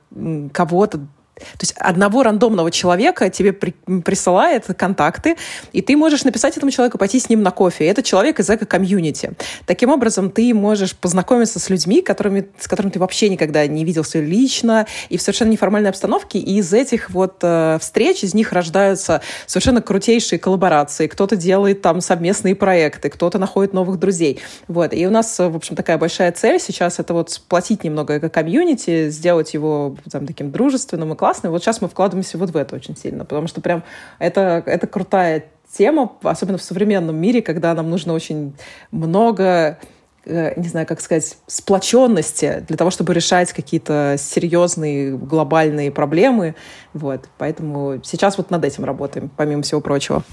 кого-то 0.52 1.00
то 1.40 1.62
есть 1.62 1.74
одного 1.76 2.22
рандомного 2.22 2.70
человека 2.70 3.30
тебе 3.30 3.52
при, 3.52 3.72
присылает 4.00 4.66
контакты, 4.76 5.36
и 5.72 5.82
ты 5.82 5.96
можешь 5.96 6.24
написать 6.24 6.56
этому 6.56 6.70
человеку, 6.70 6.98
пойти 6.98 7.18
с 7.18 7.28
ним 7.28 7.42
на 7.42 7.50
кофе. 7.50 7.84
И 7.84 7.88
это 7.88 8.02
человек 8.02 8.40
из 8.40 8.48
эко-комьюнити. 8.48 9.32
Таким 9.66 9.90
образом, 9.90 10.30
ты 10.30 10.54
можешь 10.54 10.94
познакомиться 10.96 11.58
с 11.58 11.70
людьми, 11.70 12.02
которыми, 12.02 12.48
с 12.58 12.68
которыми 12.68 12.92
ты 12.92 12.98
вообще 12.98 13.28
никогда 13.28 13.66
не 13.66 13.84
виделся 13.84 14.20
лично, 14.20 14.86
и 15.08 15.16
в 15.16 15.22
совершенно 15.22 15.50
неформальной 15.50 15.90
обстановке. 15.90 16.38
И 16.38 16.58
из 16.58 16.72
этих 16.72 17.10
вот 17.10 17.38
э, 17.42 17.78
встреч, 17.80 18.24
из 18.24 18.34
них 18.34 18.52
рождаются 18.52 19.22
совершенно 19.46 19.82
крутейшие 19.82 20.38
коллаборации. 20.38 21.06
Кто-то 21.06 21.36
делает 21.36 21.82
там 21.82 22.00
совместные 22.00 22.54
проекты, 22.54 23.10
кто-то 23.10 23.38
находит 23.38 23.72
новых 23.72 23.98
друзей. 23.98 24.40
Вот. 24.68 24.94
И 24.94 25.06
у 25.06 25.10
нас, 25.10 25.38
в 25.38 25.56
общем, 25.56 25.76
такая 25.76 25.98
большая 25.98 26.32
цель 26.32 26.60
сейчас 26.60 26.98
это 26.98 27.14
вот 27.14 27.30
сплотить 27.30 27.84
немного 27.84 28.18
эко-комьюнити, 28.18 29.10
сделать 29.10 29.54
его 29.54 29.96
там 30.10 30.26
таким 30.26 30.50
дружественным 30.50 31.12
и 31.12 31.16
классным, 31.16 31.29
классный. 31.30 31.50
Вот 31.50 31.62
сейчас 31.62 31.80
мы 31.80 31.88
вкладываемся 31.88 32.38
вот 32.38 32.50
в 32.50 32.56
это 32.56 32.74
очень 32.74 32.96
сильно, 32.96 33.24
потому 33.24 33.46
что 33.46 33.60
прям 33.60 33.84
это, 34.18 34.62
это 34.66 34.86
крутая 34.88 35.44
тема, 35.72 36.10
особенно 36.24 36.58
в 36.58 36.62
современном 36.62 37.16
мире, 37.16 37.40
когда 37.40 37.72
нам 37.74 37.88
нужно 37.88 38.14
очень 38.14 38.52
много 38.90 39.78
э, 40.24 40.60
не 40.60 40.68
знаю, 40.68 40.86
как 40.88 41.00
сказать, 41.00 41.36
сплоченности 41.46 42.64
для 42.66 42.76
того, 42.76 42.90
чтобы 42.90 43.14
решать 43.14 43.52
какие-то 43.52 44.16
серьезные 44.18 45.16
глобальные 45.16 45.92
проблемы. 45.92 46.56
Вот. 46.94 47.28
Поэтому 47.38 48.00
сейчас 48.02 48.36
вот 48.36 48.50
над 48.50 48.64
этим 48.64 48.84
работаем, 48.84 49.30
помимо 49.36 49.62
всего 49.62 49.80
прочего. 49.80 50.24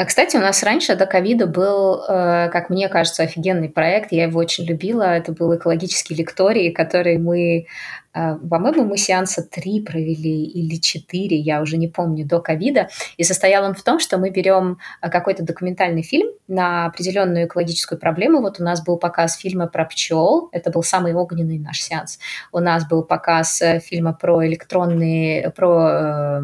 А, 0.00 0.06
кстати, 0.06 0.34
у 0.34 0.40
нас 0.40 0.62
раньше 0.62 0.96
до 0.96 1.04
ковида 1.04 1.46
был, 1.46 2.02
э, 2.08 2.48
как 2.48 2.70
мне 2.70 2.88
кажется, 2.88 3.22
офигенный 3.22 3.68
проект. 3.68 4.12
Я 4.12 4.24
его 4.24 4.40
очень 4.40 4.64
любила. 4.64 5.02
Это 5.02 5.32
был 5.32 5.54
экологический 5.54 6.14
лекторий, 6.14 6.72
который 6.72 7.18
мы, 7.18 7.66
э, 8.14 8.36
по-моему, 8.36 8.84
мы 8.84 8.96
сеанса 8.96 9.42
три 9.42 9.82
провели 9.82 10.42
или 10.44 10.76
четыре, 10.76 11.36
я 11.36 11.60
уже 11.60 11.76
не 11.76 11.86
помню, 11.86 12.24
до 12.24 12.40
ковида. 12.40 12.88
И 13.18 13.24
состоял 13.24 13.62
он 13.62 13.74
в 13.74 13.82
том, 13.82 14.00
что 14.00 14.16
мы 14.16 14.30
берем 14.30 14.78
э, 15.02 15.10
какой-то 15.10 15.42
документальный 15.42 16.02
фильм 16.02 16.30
на 16.48 16.86
определенную 16.86 17.46
экологическую 17.46 17.98
проблему. 17.98 18.40
Вот 18.40 18.58
у 18.58 18.64
нас 18.64 18.82
был 18.82 18.96
показ 18.96 19.36
фильма 19.36 19.66
про 19.66 19.84
пчел. 19.84 20.48
Это 20.52 20.70
был 20.70 20.82
самый 20.82 21.12
огненный 21.12 21.58
наш 21.58 21.78
сеанс. 21.78 22.18
У 22.52 22.58
нас 22.60 22.88
был 22.88 23.02
показ 23.02 23.62
фильма 23.82 24.14
про 24.14 24.46
электронные, 24.46 25.50
про 25.50 26.40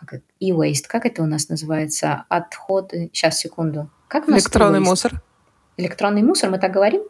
как 0.00 0.20
e-waste, 0.40 0.86
как 0.88 1.06
это 1.06 1.22
у 1.22 1.26
нас 1.26 1.48
называется? 1.48 2.24
Отходы. 2.28 3.10
Сейчас, 3.12 3.38
секунду. 3.38 3.88
Как 4.08 4.28
у 4.28 4.30
нас 4.30 4.42
Электронный 4.42 4.80
мусор. 4.80 5.22
Электронный 5.76 6.22
мусор, 6.22 6.50
мы 6.50 6.58
так 6.58 6.72
говорим? 6.72 7.02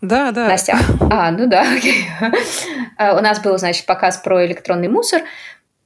Да, 0.00 0.32
да. 0.32 0.48
Настя. 0.48 0.76
А, 1.10 1.30
ну 1.30 1.46
да, 1.46 1.62
окей. 1.76 2.04
А, 2.96 3.16
у 3.18 3.20
нас 3.20 3.40
был, 3.40 3.58
значит, 3.58 3.86
показ 3.86 4.18
про 4.18 4.44
электронный 4.46 4.88
мусор. 4.88 5.22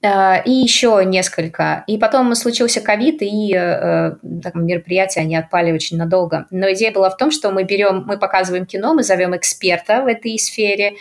А, 0.00 0.36
и 0.44 0.50
еще 0.50 1.02
несколько. 1.04 1.84
И 1.86 1.98
потом 1.98 2.34
случился 2.34 2.80
ковид, 2.80 3.22
и 3.22 3.52
э, 3.54 3.58
э, 3.58 4.12
так, 4.42 4.54
мероприятия, 4.54 5.20
они 5.20 5.36
отпали 5.36 5.72
очень 5.72 5.96
надолго. 5.96 6.46
Но 6.50 6.70
идея 6.72 6.92
была 6.92 7.10
в 7.10 7.16
том, 7.16 7.30
что 7.30 7.50
мы 7.50 7.64
берем, 7.64 8.04
мы 8.06 8.18
показываем 8.18 8.66
кино, 8.66 8.94
мы 8.94 9.02
зовем 9.02 9.36
эксперта 9.36 10.02
в 10.02 10.06
этой 10.06 10.38
сфере. 10.38 10.94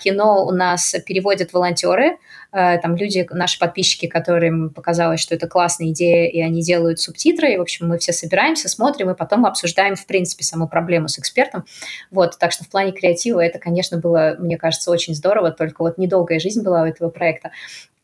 Кино 0.00 0.44
у 0.44 0.50
нас 0.50 0.94
переводят 1.06 1.52
волонтеры, 1.52 2.18
там 2.56 2.96
люди, 2.96 3.26
наши 3.30 3.58
подписчики, 3.58 4.06
которым 4.06 4.70
показалось, 4.70 5.20
что 5.20 5.34
это 5.34 5.46
классная 5.46 5.88
идея, 5.88 6.26
и 6.28 6.40
они 6.40 6.62
делают 6.62 7.00
субтитры. 7.00 7.52
И, 7.52 7.58
в 7.58 7.60
общем, 7.60 7.88
мы 7.88 7.98
все 7.98 8.12
собираемся, 8.12 8.68
смотрим, 8.68 9.10
и 9.10 9.14
потом 9.14 9.44
обсуждаем, 9.44 9.94
в 9.94 10.06
принципе, 10.06 10.44
саму 10.44 10.66
проблему 10.66 11.08
с 11.08 11.18
экспертом. 11.18 11.64
Вот, 12.10 12.38
так 12.38 12.52
что 12.52 12.64
в 12.64 12.68
плане 12.68 12.92
креатива 12.92 13.40
это, 13.40 13.58
конечно, 13.58 13.98
было, 13.98 14.36
мне 14.38 14.56
кажется, 14.56 14.90
очень 14.90 15.14
здорово, 15.14 15.50
только 15.50 15.82
вот 15.82 15.98
недолгая 15.98 16.38
жизнь 16.38 16.62
была 16.62 16.82
у 16.82 16.86
этого 16.86 17.10
проекта. 17.10 17.50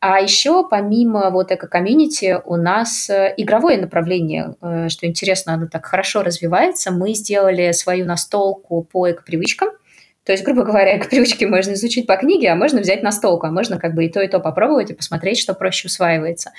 А 0.05 0.21
еще 0.21 0.69
помимо 0.69 1.31
вот 1.31 1.53
эко-комьюнити 1.53 2.41
у 2.45 2.57
нас 2.57 3.09
э, 3.09 3.33
игровое 3.37 3.81
направление, 3.81 4.57
э, 4.61 4.89
что 4.89 5.07
интересно, 5.07 5.55
оно 5.55 5.69
так 5.69 5.87
хорошо 5.87 6.25
развивается. 6.25 6.91
Мы 6.91 7.15
сделали 7.15 7.71
свою 7.71 8.05
настолку 8.05 8.83
по 8.83 9.09
эко-привычкам. 9.09 9.71
То 10.25 10.33
есть, 10.33 10.45
грубо 10.45 10.63
говоря, 10.63 10.99
эко-привычки 10.99 11.45
можно 11.45 11.73
изучить 11.73 12.07
по 12.07 12.17
книге, 12.17 12.51
а 12.51 12.55
можно 12.55 12.81
взять 12.81 13.03
настолку, 13.03 13.47
а 13.47 13.51
можно 13.51 13.79
как 13.79 13.95
бы 13.95 14.05
и 14.05 14.09
то, 14.09 14.21
и 14.21 14.29
то 14.29 14.39
попробовать 14.39 14.91
и 14.91 14.95
посмотреть, 14.95 15.39
что 15.39 15.55
проще 15.55 15.89
усваивается. 15.89 16.53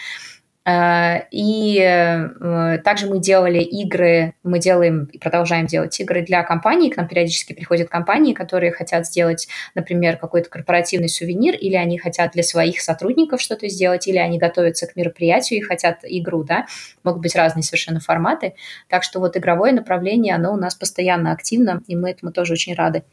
Э, 0.66 1.28
и 1.32 1.78
э, 1.80 2.78
также 2.84 3.08
мы 3.08 3.20
делали 3.20 3.60
игры, 3.60 4.34
мы 4.44 4.60
делаем 4.60 5.06
и 5.12 5.18
продолжаем 5.18 5.66
делать 5.66 6.00
игры 6.00 6.22
для 6.22 6.44
компаний. 6.44 6.90
К 6.90 6.98
нам 6.98 7.08
периодически 7.08 7.54
приходят 7.54 7.90
компании, 7.90 8.34
которые 8.34 8.72
хотят 8.72 9.06
сделать, 9.06 9.48
например, 9.76 10.18
какой-то 10.18 10.50
корпоративный 10.50 11.10
сувенир, 11.10 11.56
или 11.56 11.76
они 11.76 11.98
хотят 11.98 12.32
для 12.32 12.44
своих 12.44 12.82
сотрудников 12.82 13.42
что-то 13.42 13.68
сделать, 13.68 14.08
или 14.08 14.18
они 14.18 14.38
готовятся 14.38 14.88
к 14.88 14.96
мероприятию 14.96 15.60
и 15.60 15.64
хотят 15.64 16.00
игру, 16.04 16.44
да. 16.44 16.66
Могут 17.04 17.22
быть 17.22 17.36
разные 17.36 17.64
совершенно 17.64 18.00
форматы. 18.00 18.54
Так 18.88 19.04
что 19.04 19.20
вот 19.20 19.36
игровое 19.36 19.74
направление, 19.74 20.36
оно 20.36 20.54
у 20.54 20.58
нас 20.58 20.76
постоянно 20.76 21.32
активно, 21.32 21.82
и 21.88 21.96
мы 21.96 22.12
этому 22.12 22.32
тоже 22.32 22.54
очень 22.54 22.74
рады. 22.74 23.04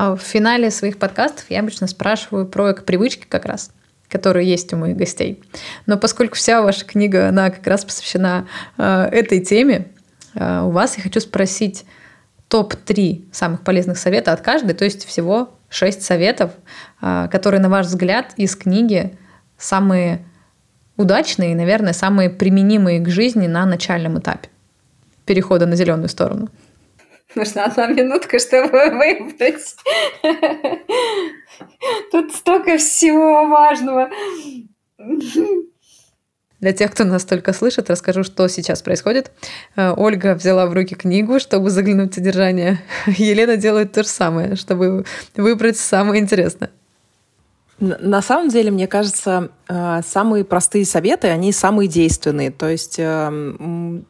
А 0.00 0.16
в 0.16 0.22
финале 0.22 0.70
своих 0.70 0.96
подкастов 0.96 1.44
я 1.50 1.60
обычно 1.60 1.86
спрашиваю 1.86 2.46
про 2.46 2.72
привычки 2.72 3.26
как 3.28 3.44
раз 3.44 3.70
которые 4.08 4.50
есть 4.50 4.72
у 4.72 4.76
моих 4.76 4.96
гостей. 4.96 5.40
Но 5.86 5.96
поскольку 5.96 6.34
вся 6.34 6.62
ваша 6.62 6.84
книга, 6.84 7.28
она 7.28 7.48
как 7.50 7.64
раз 7.68 7.84
посвящена 7.84 8.48
э, 8.76 9.08
этой 9.12 9.38
теме, 9.38 9.86
э, 10.34 10.62
у 10.62 10.70
вас 10.70 10.96
я 10.96 11.04
хочу 11.04 11.20
спросить 11.20 11.84
топ-3 12.48 13.26
самых 13.30 13.60
полезных 13.60 13.98
совета 13.98 14.32
от 14.32 14.40
каждой, 14.40 14.74
то 14.74 14.84
есть 14.84 15.04
всего 15.04 15.54
6 15.68 16.02
советов, 16.02 16.50
э, 17.00 17.28
которые, 17.30 17.60
на 17.60 17.68
ваш 17.68 17.86
взгляд, 17.86 18.32
из 18.36 18.56
книги 18.56 19.16
самые 19.58 20.24
удачные 20.96 21.52
и, 21.52 21.54
наверное, 21.54 21.92
самые 21.92 22.30
применимые 22.30 22.98
к 22.98 23.08
жизни 23.08 23.46
на 23.46 23.64
начальном 23.64 24.18
этапе 24.18 24.48
перехода 25.24 25.66
на 25.66 25.76
зеленую 25.76 26.08
сторону. 26.08 26.48
Нужна 27.34 27.64
одна 27.64 27.86
минутка, 27.88 28.38
чтобы 28.38 28.70
выбрать. 28.90 29.76
Тут 32.10 32.32
столько 32.32 32.76
всего 32.78 33.46
важного. 33.46 34.10
Для 36.58 36.72
тех, 36.74 36.90
кто 36.90 37.04
нас 37.04 37.24
только 37.24 37.54
слышит, 37.54 37.88
расскажу, 37.88 38.22
что 38.22 38.46
сейчас 38.48 38.82
происходит. 38.82 39.32
Э, 39.76 39.94
Ольга 39.96 40.34
взяла 40.34 40.66
в 40.66 40.74
руки 40.74 40.94
книгу, 40.94 41.40
чтобы 41.40 41.70
заглянуть 41.70 42.12
в 42.12 42.14
содержание. 42.16 42.80
Елена 43.06 43.56
делает 43.56 43.92
то 43.92 44.02
же 44.02 44.08
самое, 44.08 44.56
чтобы 44.56 45.06
выбрать 45.36 45.78
самое 45.78 46.20
интересное. 46.22 46.70
На 47.78 48.20
самом 48.20 48.50
деле, 48.50 48.70
мне 48.70 48.86
кажется, 48.86 49.52
э, 49.68 50.00
самые 50.06 50.44
простые 50.44 50.84
советы, 50.84 51.28
они 51.28 51.50
самые 51.50 51.88
действенные. 51.88 52.50
То 52.50 52.68
есть 52.68 52.96
эм, 52.98 54.04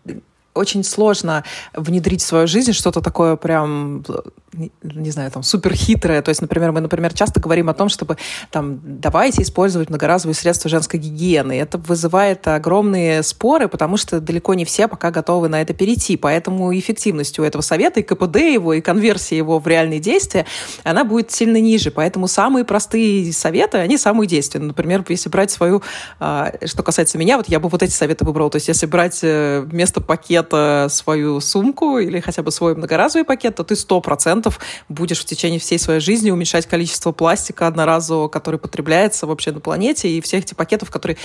очень 0.54 0.84
сложно 0.84 1.44
внедрить 1.74 2.22
в 2.22 2.26
свою 2.26 2.46
жизнь 2.46 2.72
что-то 2.72 3.00
такое 3.00 3.36
прям, 3.36 4.04
не 4.52 5.10
знаю, 5.10 5.30
там, 5.30 5.42
супер 5.42 5.74
хитрое. 5.74 6.22
То 6.22 6.30
есть, 6.30 6.40
например, 6.40 6.72
мы, 6.72 6.80
например, 6.80 7.14
часто 7.14 7.40
говорим 7.40 7.68
о 7.68 7.74
том, 7.74 7.88
чтобы 7.88 8.16
там, 8.50 8.80
давайте 8.82 9.42
использовать 9.42 9.90
многоразовые 9.90 10.34
средства 10.34 10.68
женской 10.68 10.98
гигиены. 10.98 11.52
Это 11.52 11.78
вызывает 11.78 12.46
огромные 12.48 13.22
споры, 13.22 13.68
потому 13.68 13.96
что 13.96 14.20
далеко 14.20 14.54
не 14.54 14.64
все 14.64 14.88
пока 14.88 15.10
готовы 15.10 15.48
на 15.48 15.62
это 15.62 15.72
перейти. 15.72 16.16
Поэтому 16.16 16.76
эффективность 16.76 17.38
у 17.38 17.44
этого 17.44 17.62
совета, 17.62 18.00
и 18.00 18.02
КПД 18.02 18.36
его, 18.36 18.74
и 18.74 18.80
конверсия 18.80 19.36
его 19.36 19.60
в 19.60 19.68
реальные 19.68 20.00
действия, 20.00 20.46
она 20.82 21.04
будет 21.04 21.30
сильно 21.30 21.60
ниже. 21.60 21.92
Поэтому 21.92 22.26
самые 22.26 22.64
простые 22.64 23.32
советы, 23.32 23.78
они 23.78 23.98
самые 23.98 24.26
действенные. 24.26 24.68
Например, 24.68 25.04
если 25.08 25.28
брать 25.28 25.52
свою, 25.52 25.82
а, 26.18 26.52
что 26.64 26.82
касается 26.82 27.18
меня, 27.18 27.36
вот 27.36 27.48
я 27.48 27.60
бы 27.60 27.68
вот 27.68 27.82
эти 27.82 27.92
советы 27.92 28.24
выбрала. 28.24 28.50
То 28.50 28.56
есть, 28.56 28.68
если 28.68 28.86
брать 28.86 29.20
э, 29.22 29.60
вместо 29.60 30.00
пакета 30.00 30.88
свою 30.90 31.40
сумку 31.40 31.98
или 31.98 32.18
хотя 32.18 32.42
бы 32.42 32.50
свой 32.50 32.74
многоразовый 32.74 33.24
пакет, 33.24 33.54
то 33.54 33.64
ты 33.64 33.76
сто 33.76 34.00
процентов 34.40 34.60
будешь 34.88 35.20
в 35.20 35.24
течение 35.24 35.60
всей 35.60 35.78
своей 35.78 36.00
жизни 36.00 36.30
уменьшать 36.30 36.66
количество 36.66 37.12
пластика 37.12 37.66
одноразового, 37.66 38.28
который 38.28 38.58
потребляется 38.58 39.26
вообще 39.26 39.52
на 39.52 39.60
планете, 39.60 40.08
и 40.08 40.20
всех 40.20 40.44
этих 40.44 40.56
пакетов, 40.56 40.90
которые 40.90 41.16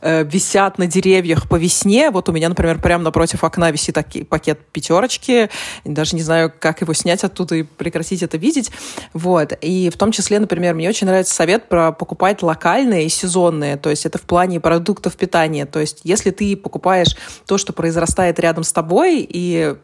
э, 0.00 0.24
висят 0.24 0.78
на 0.78 0.86
деревьях 0.86 1.48
по 1.48 1.56
весне. 1.56 2.10
Вот 2.10 2.28
у 2.28 2.32
меня, 2.32 2.48
например, 2.48 2.80
прямо 2.80 3.04
напротив 3.04 3.44
окна 3.44 3.70
висит 3.70 3.94
таки, 3.94 4.22
пакет 4.22 4.58
пятерочки. 4.72 5.50
Даже 5.84 6.16
не 6.16 6.22
знаю, 6.22 6.52
как 6.56 6.80
его 6.80 6.94
снять 6.94 7.24
оттуда 7.24 7.56
и 7.56 7.62
прекратить 7.62 8.22
это 8.22 8.38
видеть. 8.38 8.70
Вот. 9.12 9.52
И 9.60 9.90
в 9.90 9.96
том 9.96 10.12
числе, 10.12 10.38
например, 10.38 10.74
мне 10.74 10.88
очень 10.88 11.06
нравится 11.06 11.34
совет 11.34 11.68
про 11.68 11.92
покупать 11.92 12.42
локальные 12.42 13.06
и 13.06 13.08
сезонные. 13.08 13.76
То 13.76 13.90
есть 13.90 14.06
это 14.06 14.18
в 14.18 14.22
плане 14.22 14.60
продуктов 14.60 15.16
питания. 15.16 15.66
То 15.66 15.80
есть 15.80 16.00
если 16.04 16.30
ты 16.30 16.56
покупаешь 16.56 17.16
то, 17.46 17.58
что 17.58 17.72
произрастает 17.72 18.38
рядом 18.38 18.64
с 18.64 18.72
тобой, 18.72 19.26
и 19.28 19.74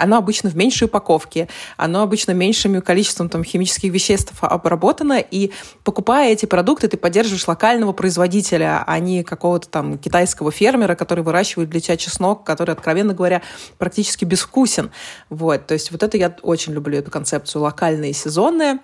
оно 0.00 0.16
обычно 0.16 0.50
в 0.50 0.56
меньшей 0.56 0.84
упаковке, 0.84 1.48
оно 1.76 2.02
обычно 2.02 2.32
меньшим 2.32 2.80
количеством 2.82 3.28
там, 3.28 3.44
химических 3.44 3.92
веществ 3.92 4.32
обработано, 4.40 5.18
и 5.18 5.52
покупая 5.84 6.32
эти 6.32 6.46
продукты, 6.46 6.88
ты 6.88 6.96
поддерживаешь 6.96 7.46
локального 7.46 7.92
производителя, 7.92 8.82
а 8.86 8.98
не 8.98 9.22
какого-то 9.22 9.68
там 9.68 9.98
китайского 9.98 10.50
фермера, 10.50 10.94
который 10.94 11.22
выращивает 11.24 11.70
для 11.70 11.80
тебя 11.80 11.96
чеснок, 11.96 12.44
который, 12.44 12.72
откровенно 12.72 13.14
говоря, 13.14 13.42
практически 13.78 14.24
безвкусен. 14.24 14.90
Вот, 15.28 15.66
то 15.66 15.74
есть 15.74 15.90
вот 15.90 16.02
это 16.02 16.16
я 16.16 16.34
очень 16.42 16.72
люблю, 16.72 16.98
эту 16.98 17.10
концепцию 17.10 17.62
локальная 17.62 18.10
и 18.10 18.14
сезонная. 18.14 18.80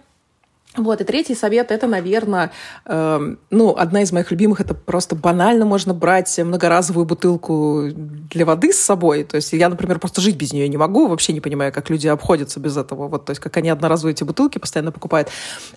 Вот, 0.77 1.01
и 1.01 1.05
третий 1.05 1.35
совет, 1.35 1.71
это, 1.71 1.87
наверное, 1.87 2.53
э, 2.85 3.35
ну, 3.51 3.77
одна 3.77 4.03
из 4.03 4.13
моих 4.13 4.31
любимых, 4.31 4.61
это 4.61 4.75
просто 4.75 5.17
банально 5.17 5.65
можно 5.65 5.95
брать 5.95 6.39
многоразовую 6.39 7.07
бутылку 7.07 7.85
для 8.31 8.45
воды 8.45 8.73
с 8.73 8.79
собой. 8.79 9.25
То 9.25 9.37
есть 9.37 9.53
я, 9.53 9.69
например, 9.69 9.99
просто 9.99 10.21
жить 10.21 10.37
без 10.37 10.53
нее 10.53 10.69
не 10.69 10.77
могу, 10.77 11.09
вообще 11.09 11.33
не 11.33 11.41
понимаю, 11.41 11.73
как 11.73 11.91
люди 11.91 12.07
обходятся 12.09 12.61
без 12.61 12.77
этого. 12.77 13.09
Вот, 13.09 13.25
то 13.25 13.31
есть 13.31 13.41
как 13.41 13.57
они 13.57 13.71
одноразовые 13.71 14.13
эти 14.13 14.25
бутылки 14.25 14.59
постоянно 14.59 14.93
покупают. 14.93 15.29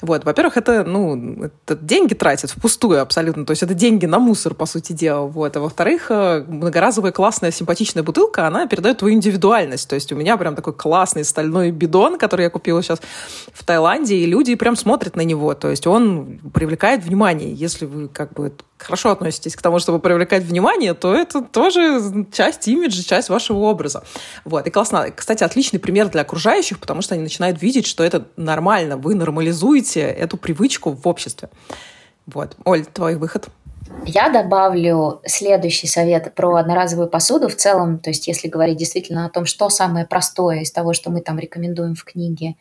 Вот, 0.01 0.25
во-первых, 0.25 0.57
это, 0.57 0.83
ну, 0.83 1.45
это 1.45 1.75
деньги 1.75 2.13
тратят 2.13 2.51
впустую 2.51 3.01
абсолютно. 3.01 3.45
То 3.45 3.51
есть 3.51 3.63
это 3.63 3.73
деньги 3.73 4.05
на 4.05 4.19
мусор, 4.19 4.53
по 4.53 4.65
сути 4.65 4.93
дела. 4.93 5.25
Вот. 5.25 5.55
А 5.55 5.59
во-вторых, 5.59 6.07
э, 6.09 6.43
многоразовая 6.47 7.11
классная 7.11 7.51
симпатичная 7.51 8.03
бутылка, 8.03 8.47
она 8.47 8.67
передает 8.67 8.97
твою 8.97 9.15
индивидуальность. 9.15 9.87
То 9.89 9.95
есть 9.95 10.11
у 10.11 10.15
меня 10.15 10.37
прям 10.37 10.55
такой 10.55 10.73
классный 10.73 11.23
стальной 11.23 11.71
бидон, 11.71 12.17
который 12.17 12.43
я 12.43 12.49
купила 12.49 12.83
сейчас 12.83 12.99
в 13.53 13.63
Таиланде, 13.63 14.15
и 14.15 14.25
люди 14.25 14.55
прям 14.55 14.75
смотрят 14.75 14.88
смотрят 14.89 15.15
на 15.15 15.21
него. 15.21 15.53
То 15.53 15.69
есть 15.69 15.85
он 15.85 16.39
привлекает 16.51 17.03
внимание. 17.03 17.53
Если 17.53 17.85
вы 17.85 18.07
как 18.07 18.33
бы 18.33 18.51
хорошо 18.79 19.11
относитесь 19.11 19.55
к 19.55 19.61
тому, 19.61 19.77
чтобы 19.77 19.99
привлекать 19.99 20.41
внимание, 20.41 20.95
то 20.95 21.13
это 21.13 21.43
тоже 21.43 22.25
часть 22.31 22.67
имиджа, 22.67 23.03
часть 23.03 23.29
вашего 23.29 23.59
образа. 23.59 24.01
Вот. 24.45 24.65
И 24.65 24.71
классно. 24.71 25.11
Кстати, 25.15 25.43
отличный 25.43 25.79
пример 25.79 26.09
для 26.09 26.21
окружающих, 26.21 26.79
потому 26.79 27.03
что 27.03 27.13
они 27.13 27.21
начинают 27.21 27.61
видеть, 27.61 27.85
что 27.85 28.03
это 28.03 28.25
нормально. 28.35 28.97
Вы 28.97 29.13
нормализуете 29.13 30.01
эту 30.01 30.37
привычку 30.37 30.89
в 30.89 31.07
обществе. 31.07 31.49
Вот. 32.25 32.57
Оль, 32.65 32.83
твой 32.83 33.15
выход. 33.15 33.47
Я 34.05 34.29
добавлю 34.29 35.21
следующий 35.25 35.87
совет 35.87 36.33
про 36.33 36.55
одноразовую 36.55 37.09
посуду 37.09 37.47
в 37.47 37.55
целом, 37.55 37.99
то 37.99 38.09
есть 38.09 38.27
если 38.27 38.47
говорить 38.47 38.77
действительно 38.77 39.25
о 39.25 39.29
том, 39.29 39.45
что 39.45 39.69
самое 39.69 40.05
простое 40.05 40.61
из 40.61 40.71
того, 40.71 40.93
что 40.93 41.09
мы 41.11 41.21
там 41.21 41.39
рекомендуем 41.39 41.95
в 41.95 42.03
книге, 42.03 42.55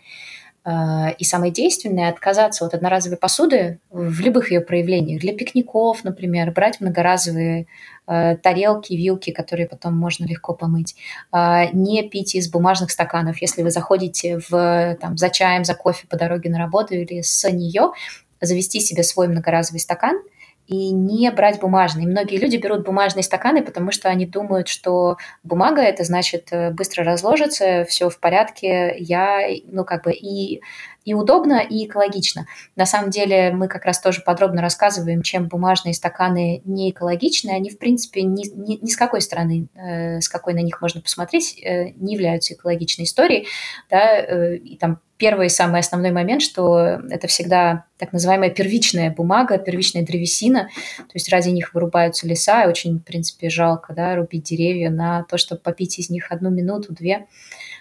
и 1.18 1.24
самое 1.24 1.52
действенное– 1.52 2.08
отказаться 2.10 2.66
от 2.66 2.74
одноразовой 2.74 3.16
посуды 3.16 3.78
в 3.90 4.20
любых 4.20 4.50
ее 4.50 4.60
проявлениях. 4.60 5.20
Для 5.20 5.32
пикников, 5.32 6.04
например, 6.04 6.50
брать 6.50 6.80
многоразовые 6.80 7.66
э, 8.06 8.36
тарелки, 8.36 8.92
вилки, 8.92 9.30
которые 9.30 9.66
потом 9.66 9.96
можно 9.96 10.26
легко 10.26 10.52
помыть. 10.52 10.94
Э, 11.32 11.70
не 11.72 12.02
пить 12.08 12.34
из 12.34 12.50
бумажных 12.50 12.90
стаканов. 12.90 13.40
Если 13.40 13.62
вы 13.62 13.70
заходите 13.70 14.40
в, 14.48 14.98
там, 15.00 15.16
за 15.16 15.30
чаем, 15.30 15.64
за 15.64 15.74
кофе 15.74 16.06
по 16.06 16.16
дороге 16.16 16.50
на 16.50 16.58
работу 16.58 16.94
или 16.94 17.22
с 17.22 17.50
нее, 17.50 17.92
завести 18.40 18.80
себе 18.80 19.02
свой 19.02 19.28
многоразовый 19.28 19.80
стакан– 19.80 20.20
и 20.68 20.90
не 20.92 21.30
брать 21.30 21.58
бумажные. 21.60 22.06
Многие 22.06 22.36
люди 22.36 22.58
берут 22.58 22.84
бумажные 22.84 23.22
стаканы, 23.22 23.62
потому 23.62 23.90
что 23.90 24.10
они 24.10 24.26
думают, 24.26 24.68
что 24.68 25.16
бумага 25.42 25.80
это 25.80 26.04
значит 26.04 26.48
э, 26.52 26.70
быстро 26.70 27.04
разложится, 27.04 27.86
все 27.88 28.10
в 28.10 28.20
порядке, 28.20 28.94
я, 28.98 29.48
ну 29.64 29.84
как 29.84 30.04
бы 30.04 30.12
и 30.12 30.60
и 31.08 31.14
удобно, 31.14 31.60
и 31.66 31.86
экологично. 31.86 32.46
На 32.76 32.84
самом 32.84 33.08
деле 33.08 33.50
мы 33.50 33.66
как 33.66 33.86
раз 33.86 33.98
тоже 33.98 34.20
подробно 34.20 34.60
рассказываем, 34.60 35.22
чем 35.22 35.48
бумажные 35.48 35.94
стаканы 35.94 36.60
не 36.66 36.90
экологичны. 36.90 37.50
Они, 37.50 37.70
в 37.70 37.78
принципе, 37.78 38.20
ни, 38.24 38.46
ни, 38.54 38.78
ни 38.84 38.90
с 38.90 38.96
какой 38.96 39.22
стороны, 39.22 39.68
э, 39.74 40.20
с 40.20 40.28
какой 40.28 40.52
на 40.52 40.58
них 40.58 40.82
можно 40.82 41.00
посмотреть, 41.00 41.58
э, 41.64 41.92
не 41.92 42.12
являются 42.12 42.52
экологичной 42.52 43.06
историей. 43.06 43.46
Да, 43.88 44.18
э, 44.18 44.56
и 44.56 44.76
там 44.76 45.00
первый 45.18 45.48
и 45.48 45.50
самый 45.50 45.80
основной 45.80 46.12
момент, 46.12 46.40
что 46.42 47.00
это 47.10 47.26
всегда 47.26 47.84
так 47.98 48.12
называемая 48.12 48.50
первичная 48.50 49.10
бумага, 49.10 49.58
первичная 49.58 50.02
древесина, 50.02 50.70
то 50.96 51.12
есть 51.14 51.28
ради 51.28 51.50
них 51.50 51.74
вырубаются 51.74 52.26
леса, 52.26 52.62
и 52.62 52.68
очень, 52.68 52.98
в 52.98 53.02
принципе, 53.02 53.50
жалко 53.50 53.92
да, 53.92 54.14
рубить 54.14 54.44
деревья 54.44 54.90
на 54.90 55.24
то, 55.24 55.36
чтобы 55.36 55.60
попить 55.60 55.98
из 55.98 56.08
них 56.08 56.30
одну 56.30 56.50
минуту, 56.50 56.94
две. 56.94 57.26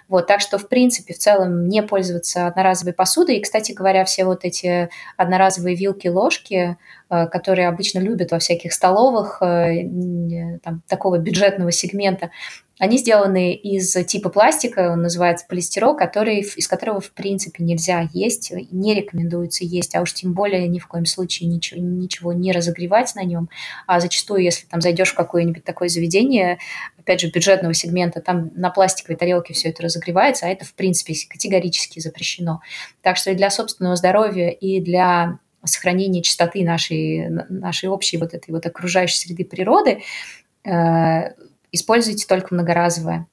Вот, 0.07 0.27
так 0.27 0.39
что, 0.39 0.57
в 0.57 0.69
принципе, 0.69 1.13
в 1.13 1.17
целом 1.17 1.67
не 1.67 1.83
пользоваться 1.83 2.47
одноразовой 2.47 2.93
посудой. 2.93 3.37
И, 3.37 3.41
кстати 3.41 3.73
говоря, 3.73 4.05
все 4.05 4.23
вот 4.23 4.45
эти 4.45 4.89
одноразовые 5.17 5.75
вилки, 5.75 6.07
ложки, 6.07 6.77
э, 7.09 7.27
которые 7.27 7.67
обычно 7.67 7.99
любят 7.99 8.31
во 8.31 8.39
всяких 8.39 8.71
столовых 8.73 9.41
э, 9.41 10.59
там, 10.63 10.81
такого 10.87 11.17
бюджетного 11.17 11.71
сегмента, 11.71 12.31
они 12.79 12.99
сделаны 12.99 13.55
из 13.55 13.91
типа 14.05 14.29
пластика, 14.29 14.91
он 14.91 15.01
называется 15.01 15.45
полистирол, 15.49 15.95
который, 15.95 16.41
из 16.41 16.67
которого 16.67 17.01
в 17.01 17.11
принципе 17.11 17.63
нельзя 17.63 18.07
есть, 18.13 18.51
не 18.71 18.93
рекомендуется 18.93 19.65
есть, 19.65 19.95
а 19.95 20.01
уж 20.01 20.13
тем 20.13 20.33
более 20.33 20.67
ни 20.67 20.77
в 20.77 20.87
коем 20.87 21.05
случае 21.05 21.49
ничего, 21.49 21.81
ничего 21.81 22.33
не 22.33 22.51
разогревать 22.51 23.15
на 23.15 23.23
нем. 23.23 23.49
А 23.87 23.99
зачастую, 23.99 24.43
если 24.43 24.67
там 24.67 24.81
зайдешь 24.81 25.11
в 25.11 25.15
какое-нибудь 25.15 25.63
такое 25.63 25.89
заведение, 25.89 26.59
опять 27.07 27.21
же, 27.21 27.29
бюджетного 27.29 27.73
сегмента, 27.73 28.19
там 28.19 28.51
на 28.55 28.69
пластиковой 28.69 29.15
тарелке 29.15 29.53
все 29.53 29.69
это 29.69 29.83
разогревается, 29.83 30.45
а 30.45 30.49
это 30.49 30.65
в 30.65 30.73
принципе 30.73 31.13
категорически 31.29 32.01
запрещено. 32.01 32.59
Так 33.01 33.15
что 33.15 33.31
и 33.31 33.35
для 33.35 33.49
собственного 33.49 33.95
здоровья, 33.95 34.49
и 34.49 34.81
для 34.81 35.39
сохранения 35.63 36.21
чистоты 36.21 36.65
нашей, 36.65 37.29
нашей 37.29 37.87
общей 37.87 38.17
вот 38.17 38.33
этой 38.33 38.51
вот 38.51 38.65
окружающей 38.65 39.19
среды 39.19 39.45
природы 39.45 40.01
э, 40.65 41.33
используйте 41.71 42.27
только 42.27 42.53
многоразовое. 42.53 43.25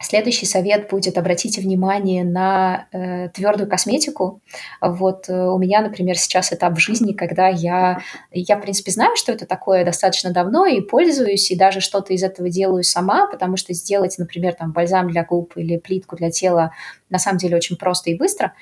Следующий 0.00 0.46
совет 0.46 0.88
будет 0.88 1.18
обратите 1.18 1.60
внимание 1.60 2.22
на 2.22 2.86
э, 2.92 3.30
твердую 3.30 3.68
косметику. 3.68 4.40
Вот 4.80 5.28
э, 5.28 5.32
у 5.32 5.58
меня, 5.58 5.80
например, 5.80 6.16
сейчас 6.16 6.52
этап 6.52 6.74
в 6.74 6.78
жизни, 6.78 7.12
когда 7.14 7.48
я, 7.48 8.00
я, 8.30 8.56
в 8.56 8.60
принципе, 8.60 8.92
знаю, 8.92 9.16
что 9.16 9.32
это 9.32 9.44
такое 9.44 9.84
достаточно 9.84 10.30
давно 10.30 10.66
и 10.66 10.80
пользуюсь, 10.80 11.50
и 11.50 11.56
даже 11.56 11.80
что-то 11.80 12.12
из 12.12 12.22
этого 12.22 12.48
делаю 12.48 12.84
сама, 12.84 13.26
потому 13.26 13.56
что 13.56 13.74
сделать, 13.74 14.16
например, 14.18 14.54
там 14.54 14.70
бальзам 14.70 15.10
для 15.10 15.24
губ 15.24 15.56
или 15.56 15.78
плитку 15.78 16.14
для 16.14 16.30
тела 16.30 16.70
на 17.10 17.18
самом 17.18 17.38
деле 17.38 17.56
очень 17.56 17.76
просто 17.76 18.10
и 18.10 18.16
быстро. 18.16 18.52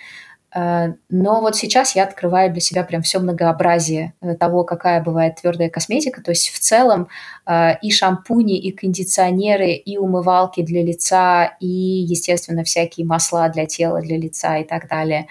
Э, 0.55 0.95
но 1.09 1.41
вот 1.41 1.57
сейчас 1.57 1.97
я 1.97 2.05
открываю 2.05 2.53
для 2.53 2.61
себя 2.61 2.85
прям 2.85 3.03
все 3.03 3.19
многообразие 3.19 4.15
э, 4.21 4.35
того, 4.37 4.65
какая 4.65 5.03
бывает 5.03 5.37
твердая 5.41 5.71
косметика. 5.71 6.23
То 6.23 6.31
есть 6.31 6.51
в 6.51 6.59
целом 6.61 7.09
э, 7.47 7.79
и 7.83 7.91
шампуни, 7.91 8.59
и 8.59 8.73
кондиционеры, 8.73 9.73
и 9.73 9.99
умывалки 9.99 10.63
для 10.63 10.83
лица, 10.83 11.57
и, 11.61 11.67
естественно, 11.67 12.65
всякие 12.65 13.07
масла 13.07 13.49
для 13.49 13.67
тела, 13.67 14.01
для 14.01 14.19
лица 14.19 14.59
и 14.59 14.65
так 14.65 14.89
далее 14.89 15.27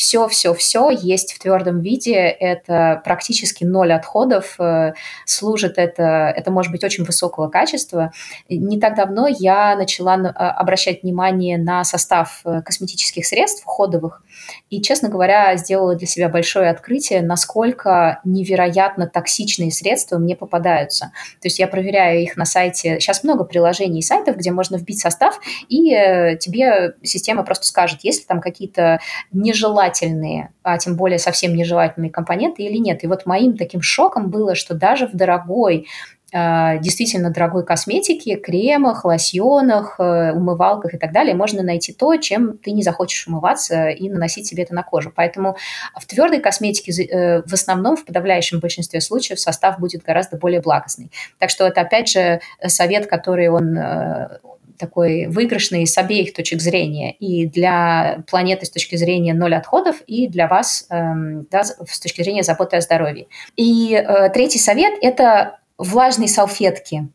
все-все-все 0.00 0.88
есть 0.88 1.34
в 1.34 1.38
твердом 1.38 1.82
виде, 1.82 2.14
это 2.14 3.02
практически 3.04 3.64
ноль 3.64 3.92
отходов, 3.92 4.58
э, 4.58 4.94
служит 5.26 5.74
это, 5.76 6.32
это 6.34 6.50
может 6.50 6.72
быть 6.72 6.82
очень 6.82 7.04
высокого 7.04 7.48
качества. 7.48 8.10
Не 8.48 8.80
так 8.80 8.96
давно 8.96 9.26
я 9.28 9.76
начала 9.76 10.14
а, 10.14 10.52
обращать 10.52 11.02
внимание 11.02 11.58
на 11.58 11.84
состав 11.84 12.40
э, 12.46 12.62
косметических 12.62 13.26
средств 13.26 13.62
ходовых, 13.66 14.22
и, 14.70 14.80
честно 14.80 15.10
говоря, 15.10 15.54
сделала 15.56 15.94
для 15.94 16.06
себя 16.06 16.30
большое 16.30 16.70
открытие, 16.70 17.20
насколько 17.20 18.20
невероятно 18.24 19.06
токсичные 19.06 19.70
средства 19.70 20.16
мне 20.16 20.34
попадаются. 20.34 21.12
То 21.42 21.48
есть 21.48 21.58
я 21.58 21.68
проверяю 21.68 22.22
их 22.22 22.38
на 22.38 22.46
сайте, 22.46 23.00
сейчас 23.00 23.22
много 23.22 23.44
приложений 23.44 23.98
и 23.98 24.02
сайтов, 24.02 24.36
где 24.38 24.50
можно 24.50 24.76
вбить 24.76 25.00
состав, 25.00 25.38
и 25.68 25.92
э, 25.92 26.38
тебе 26.38 26.94
система 27.02 27.42
просто 27.42 27.66
скажет, 27.66 28.00
есть 28.02 28.20
ли 28.20 28.26
там 28.26 28.40
какие-то 28.40 29.00
нежелательные 29.30 29.89
нежелательные, 29.90 30.52
а 30.62 30.78
тем 30.78 30.96
более 30.96 31.18
совсем 31.18 31.54
нежелательные 31.54 32.10
компоненты 32.10 32.62
или 32.62 32.78
нет. 32.78 33.04
И 33.04 33.06
вот 33.06 33.26
моим 33.26 33.56
таким 33.56 33.82
шоком 33.82 34.30
было, 34.30 34.54
что 34.54 34.74
даже 34.74 35.06
в 35.06 35.12
дорогой 35.12 35.86
а, 36.32 36.76
действительно 36.78 37.30
дорогой 37.30 37.64
косметике, 37.64 38.36
кремах, 38.36 39.04
лосьонах, 39.04 39.96
э, 39.98 40.30
умывалках 40.30 40.94
и 40.94 40.96
так 40.96 41.10
далее 41.12 41.34
можно 41.34 41.64
найти 41.64 41.92
то, 41.92 42.14
чем 42.18 42.56
ты 42.56 42.70
не 42.70 42.84
захочешь 42.84 43.26
умываться 43.26 43.88
и 43.88 44.08
наносить 44.08 44.46
себе 44.46 44.62
это 44.62 44.72
на 44.72 44.84
кожу. 44.84 45.12
Поэтому 45.14 45.56
в 45.96 46.06
твердой 46.06 46.38
косметике 46.38 46.92
э, 47.02 47.42
в 47.42 47.52
основном, 47.52 47.96
в 47.96 48.04
подавляющем 48.04 48.60
большинстве 48.60 49.00
случаев, 49.00 49.40
состав 49.40 49.80
будет 49.80 50.04
гораздо 50.04 50.36
более 50.36 50.60
благостный. 50.60 51.10
Так 51.38 51.50
что 51.50 51.66
это, 51.66 51.80
опять 51.80 52.08
же, 52.08 52.40
совет, 52.64 53.08
который 53.08 53.48
он 53.48 53.76
э, 53.76 54.38
такой 54.80 55.26
выигрышный 55.26 55.86
с 55.86 55.96
обеих 55.98 56.32
точек 56.32 56.60
зрения. 56.60 57.12
И 57.12 57.46
для 57.46 58.24
планеты 58.28 58.66
с 58.66 58.70
точки 58.70 58.96
зрения 58.96 59.34
ноль 59.34 59.54
отходов, 59.54 60.00
и 60.06 60.26
для 60.26 60.48
вас 60.48 60.86
эм, 60.90 61.46
да, 61.50 61.62
с 61.64 62.00
точки 62.00 62.22
зрения 62.22 62.42
заботы 62.42 62.76
о 62.76 62.80
здоровье. 62.80 63.26
И 63.56 63.94
э, 63.94 64.30
третий 64.30 64.58
совет– 64.58 64.94
это 65.02 65.58
влажные 65.78 66.28
салфетки. 66.28 67.08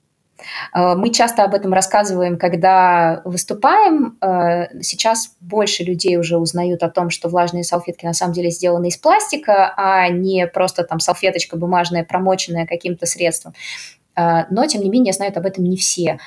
Э, 0.74 0.96
мы 0.96 1.10
часто 1.10 1.44
об 1.44 1.56
этом 1.56 1.74
рассказываем, 1.74 2.38
когда 2.38 3.22
выступаем. 3.26 4.18
Э, 4.22 4.82
сейчас 4.82 5.36
больше 5.40 5.84
людей 5.84 6.18
уже 6.18 6.38
узнают 6.38 6.84
о 6.84 6.90
том, 6.90 7.10
что 7.10 7.28
влажные 7.30 7.64
салфетки 7.64 8.06
на 8.06 8.14
самом 8.14 8.34
деле 8.34 8.52
сделаны 8.52 8.90
из 8.90 8.98
пластика, 8.98 9.74
а 9.76 10.08
не 10.10 10.48
просто 10.48 10.84
там 10.84 11.00
салфеточка 11.00 11.58
бумажная, 11.58 12.04
промоченная 12.04 12.66
каким-то 12.66 13.06
средством. 13.06 13.54
Но, 14.18 14.66
тем 14.66 14.82
не 14.82 14.90
менее, 14.90 15.12
знают 15.12 15.36
об 15.36 15.46
этом 15.46 15.66
не 15.66 15.76
все 15.76 16.20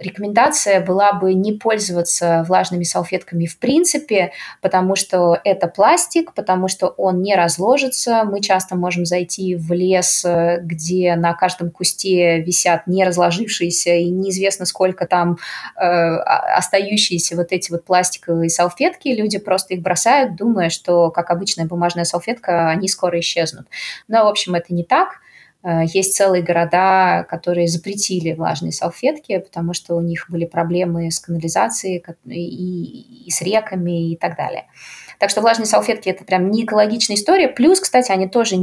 рекомендация 0.00 0.84
была 0.84 1.12
бы 1.12 1.34
не 1.34 1.52
пользоваться 1.52 2.44
влажными 2.48 2.84
салфетками 2.84 3.46
в 3.46 3.58
принципе, 3.58 4.32
потому 4.60 4.96
что 4.96 5.38
это 5.44 5.68
пластик, 5.68 6.32
потому 6.34 6.68
что 6.68 6.88
он 6.88 7.22
не 7.22 7.34
разложится. 7.36 8.24
Мы 8.24 8.40
часто 8.40 8.76
можем 8.76 9.04
зайти 9.04 9.54
в 9.54 9.72
лес, 9.72 10.24
где 10.60 11.16
на 11.16 11.34
каждом 11.34 11.70
кусте 11.70 12.40
висят 12.40 12.86
не 12.86 13.04
разложившиеся 13.04 13.94
и 13.94 14.10
неизвестно 14.10 14.66
сколько 14.66 15.06
там 15.06 15.38
э, 15.76 15.84
остающиеся 15.84 17.36
вот 17.36 17.48
эти 17.52 17.70
вот 17.70 17.84
пластиковые 17.84 18.50
салфетки. 18.50 19.08
Люди 19.08 19.38
просто 19.38 19.74
их 19.74 19.82
бросают, 19.82 20.36
думая, 20.36 20.70
что, 20.70 21.10
как 21.10 21.30
обычная 21.30 21.66
бумажная 21.66 22.04
салфетка, 22.04 22.70
они 22.70 22.88
скоро 22.88 23.20
исчезнут. 23.20 23.66
Но, 24.08 24.24
в 24.24 24.28
общем, 24.28 24.54
это 24.54 24.74
не 24.74 24.84
так. 24.84 25.20
Э, 25.62 25.82
есть 25.84 26.14
целые 26.14 26.42
города, 26.42 27.24
которые 27.28 27.68
запретили 27.68 28.32
влажные 28.32 28.72
салфетки, 28.72 29.38
потому 29.38 29.74
что 29.74 29.94
у 29.94 30.00
них 30.00 30.26
были 30.28 30.46
проблемы 30.46 31.10
с 31.10 31.20
канализацией 31.20 32.02
и, 32.26 33.24
и 33.26 33.30
с 33.30 33.42
реками 33.42 34.12
и 34.12 34.16
так 34.16 34.36
далее. 34.36 34.66
Так 35.18 35.28
что 35.28 35.42
влажные 35.42 35.66
салфетки– 35.66 36.08
это 36.10 36.24
прям 36.24 36.50
не 36.50 36.64
экологичная 36.64 37.16
история. 37.16 37.48
Плюс, 37.48 37.78
кстати, 37.80 38.10
они 38.10 38.26
тоже… 38.26 38.56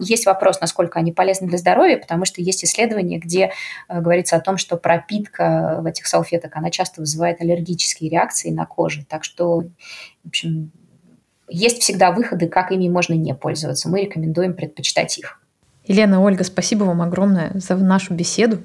Есть 0.00 0.26
вопрос, 0.26 0.60
насколько 0.60 1.00
они 1.00 1.10
полезны 1.10 1.48
для 1.48 1.58
здоровья, 1.58 1.96
потому 1.96 2.24
что 2.24 2.40
есть 2.40 2.64
исследования, 2.64 3.18
где 3.18 3.50
э, 3.88 4.00
говорится 4.00 4.36
о 4.36 4.40
том, 4.40 4.56
что 4.56 4.76
пропитка 4.76 5.78
в 5.80 5.86
этих 5.86 6.06
салфеток, 6.06 6.56
она 6.56 6.70
часто 6.70 7.00
вызывает 7.00 7.40
аллергические 7.40 8.10
реакции 8.10 8.50
на 8.50 8.64
коже. 8.64 9.04
Так 9.04 9.24
что, 9.24 9.64
в 10.22 10.28
общем, 10.28 10.70
есть 11.48 11.82
всегда 11.82 12.12
выходы, 12.12 12.48
как 12.48 12.70
ими 12.70 12.88
можно 12.88 13.14
не 13.14 13.34
пользоваться. 13.34 13.88
Мы 13.88 14.02
рекомендуем 14.02 14.54
предпочитать 14.54 15.18
их. 15.18 15.43
Елена, 15.86 16.22
Ольга, 16.22 16.44
спасибо 16.44 16.84
вам 16.84 17.02
огромное 17.02 17.52
за 17.54 17.76
нашу 17.76 18.14
беседу. 18.14 18.58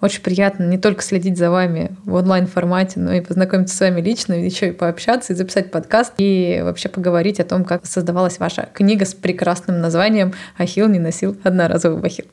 Очень 0.00 0.20
приятно 0.20 0.64
не 0.64 0.76
только 0.76 1.02
следить 1.02 1.38
за 1.38 1.50
вами 1.50 1.96
в 2.04 2.12
онлайн-формате, 2.14 3.00
но 3.00 3.14
и 3.14 3.22
познакомиться 3.22 3.74
с 3.74 3.80
вами 3.80 4.02
лично, 4.02 4.34
еще 4.34 4.68
и 4.68 4.72
пообщаться, 4.72 5.32
и 5.32 5.36
записать 5.36 5.70
подкаст, 5.70 6.12
и 6.18 6.60
вообще 6.62 6.90
поговорить 6.90 7.40
о 7.40 7.44
том, 7.44 7.64
как 7.64 7.86
создавалась 7.86 8.38
ваша 8.38 8.68
книга 8.74 9.06
с 9.06 9.14
прекрасным 9.14 9.80
названием 9.80 10.34
«Ахилл 10.58 10.88
не 10.88 10.98
носил 10.98 11.38
одноразовый 11.42 12.02
бахил». 12.02 12.26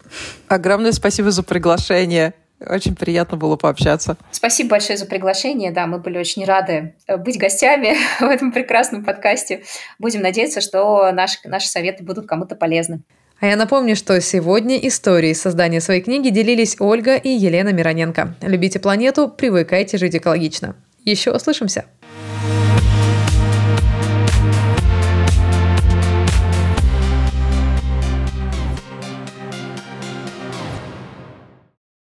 Огромное 0.49 0.91
спасибо 0.91 1.31
за 1.31 1.43
приглашение. 1.43 2.33
Очень 2.59 2.95
приятно 2.95 3.37
было 3.37 3.55
пообщаться. 3.55 4.17
Спасибо 4.31 4.71
большое 4.71 4.97
за 4.97 5.05
приглашение. 5.05 5.71
Да, 5.71 5.87
мы 5.87 5.99
были 5.99 6.19
очень 6.19 6.43
рады 6.43 6.95
э, 7.07 7.17
быть 7.17 7.39
гостями 7.39 7.95
в 8.19 8.27
этом 8.27 8.51
прекрасном 8.51 9.05
подкасте. 9.05 9.63
Будем 9.97 10.21
надеяться, 10.21 10.61
что 10.61 11.11
наши, 11.11 11.37
наши 11.45 11.69
советы 11.69 12.03
будут 12.03 12.27
кому-то 12.27 12.55
полезны. 12.55 13.01
А 13.41 13.47
я 13.47 13.55
напомню, 13.55 13.95
что 13.95 14.21
сегодня 14.21 14.77
истории 14.87 15.33
создания 15.33 15.81
своей 15.81 16.01
книги 16.01 16.29
делились 16.29 16.75
Ольга 16.79 17.15
и 17.15 17.29
Елена 17.29 17.73
Мироненко. 17.73 18.35
Любите 18.43 18.79
планету, 18.79 19.27
привыкайте 19.27 19.97
жить 19.97 20.15
экологично. 20.15 20.75
Еще 21.05 21.31
услышимся! 21.31 21.85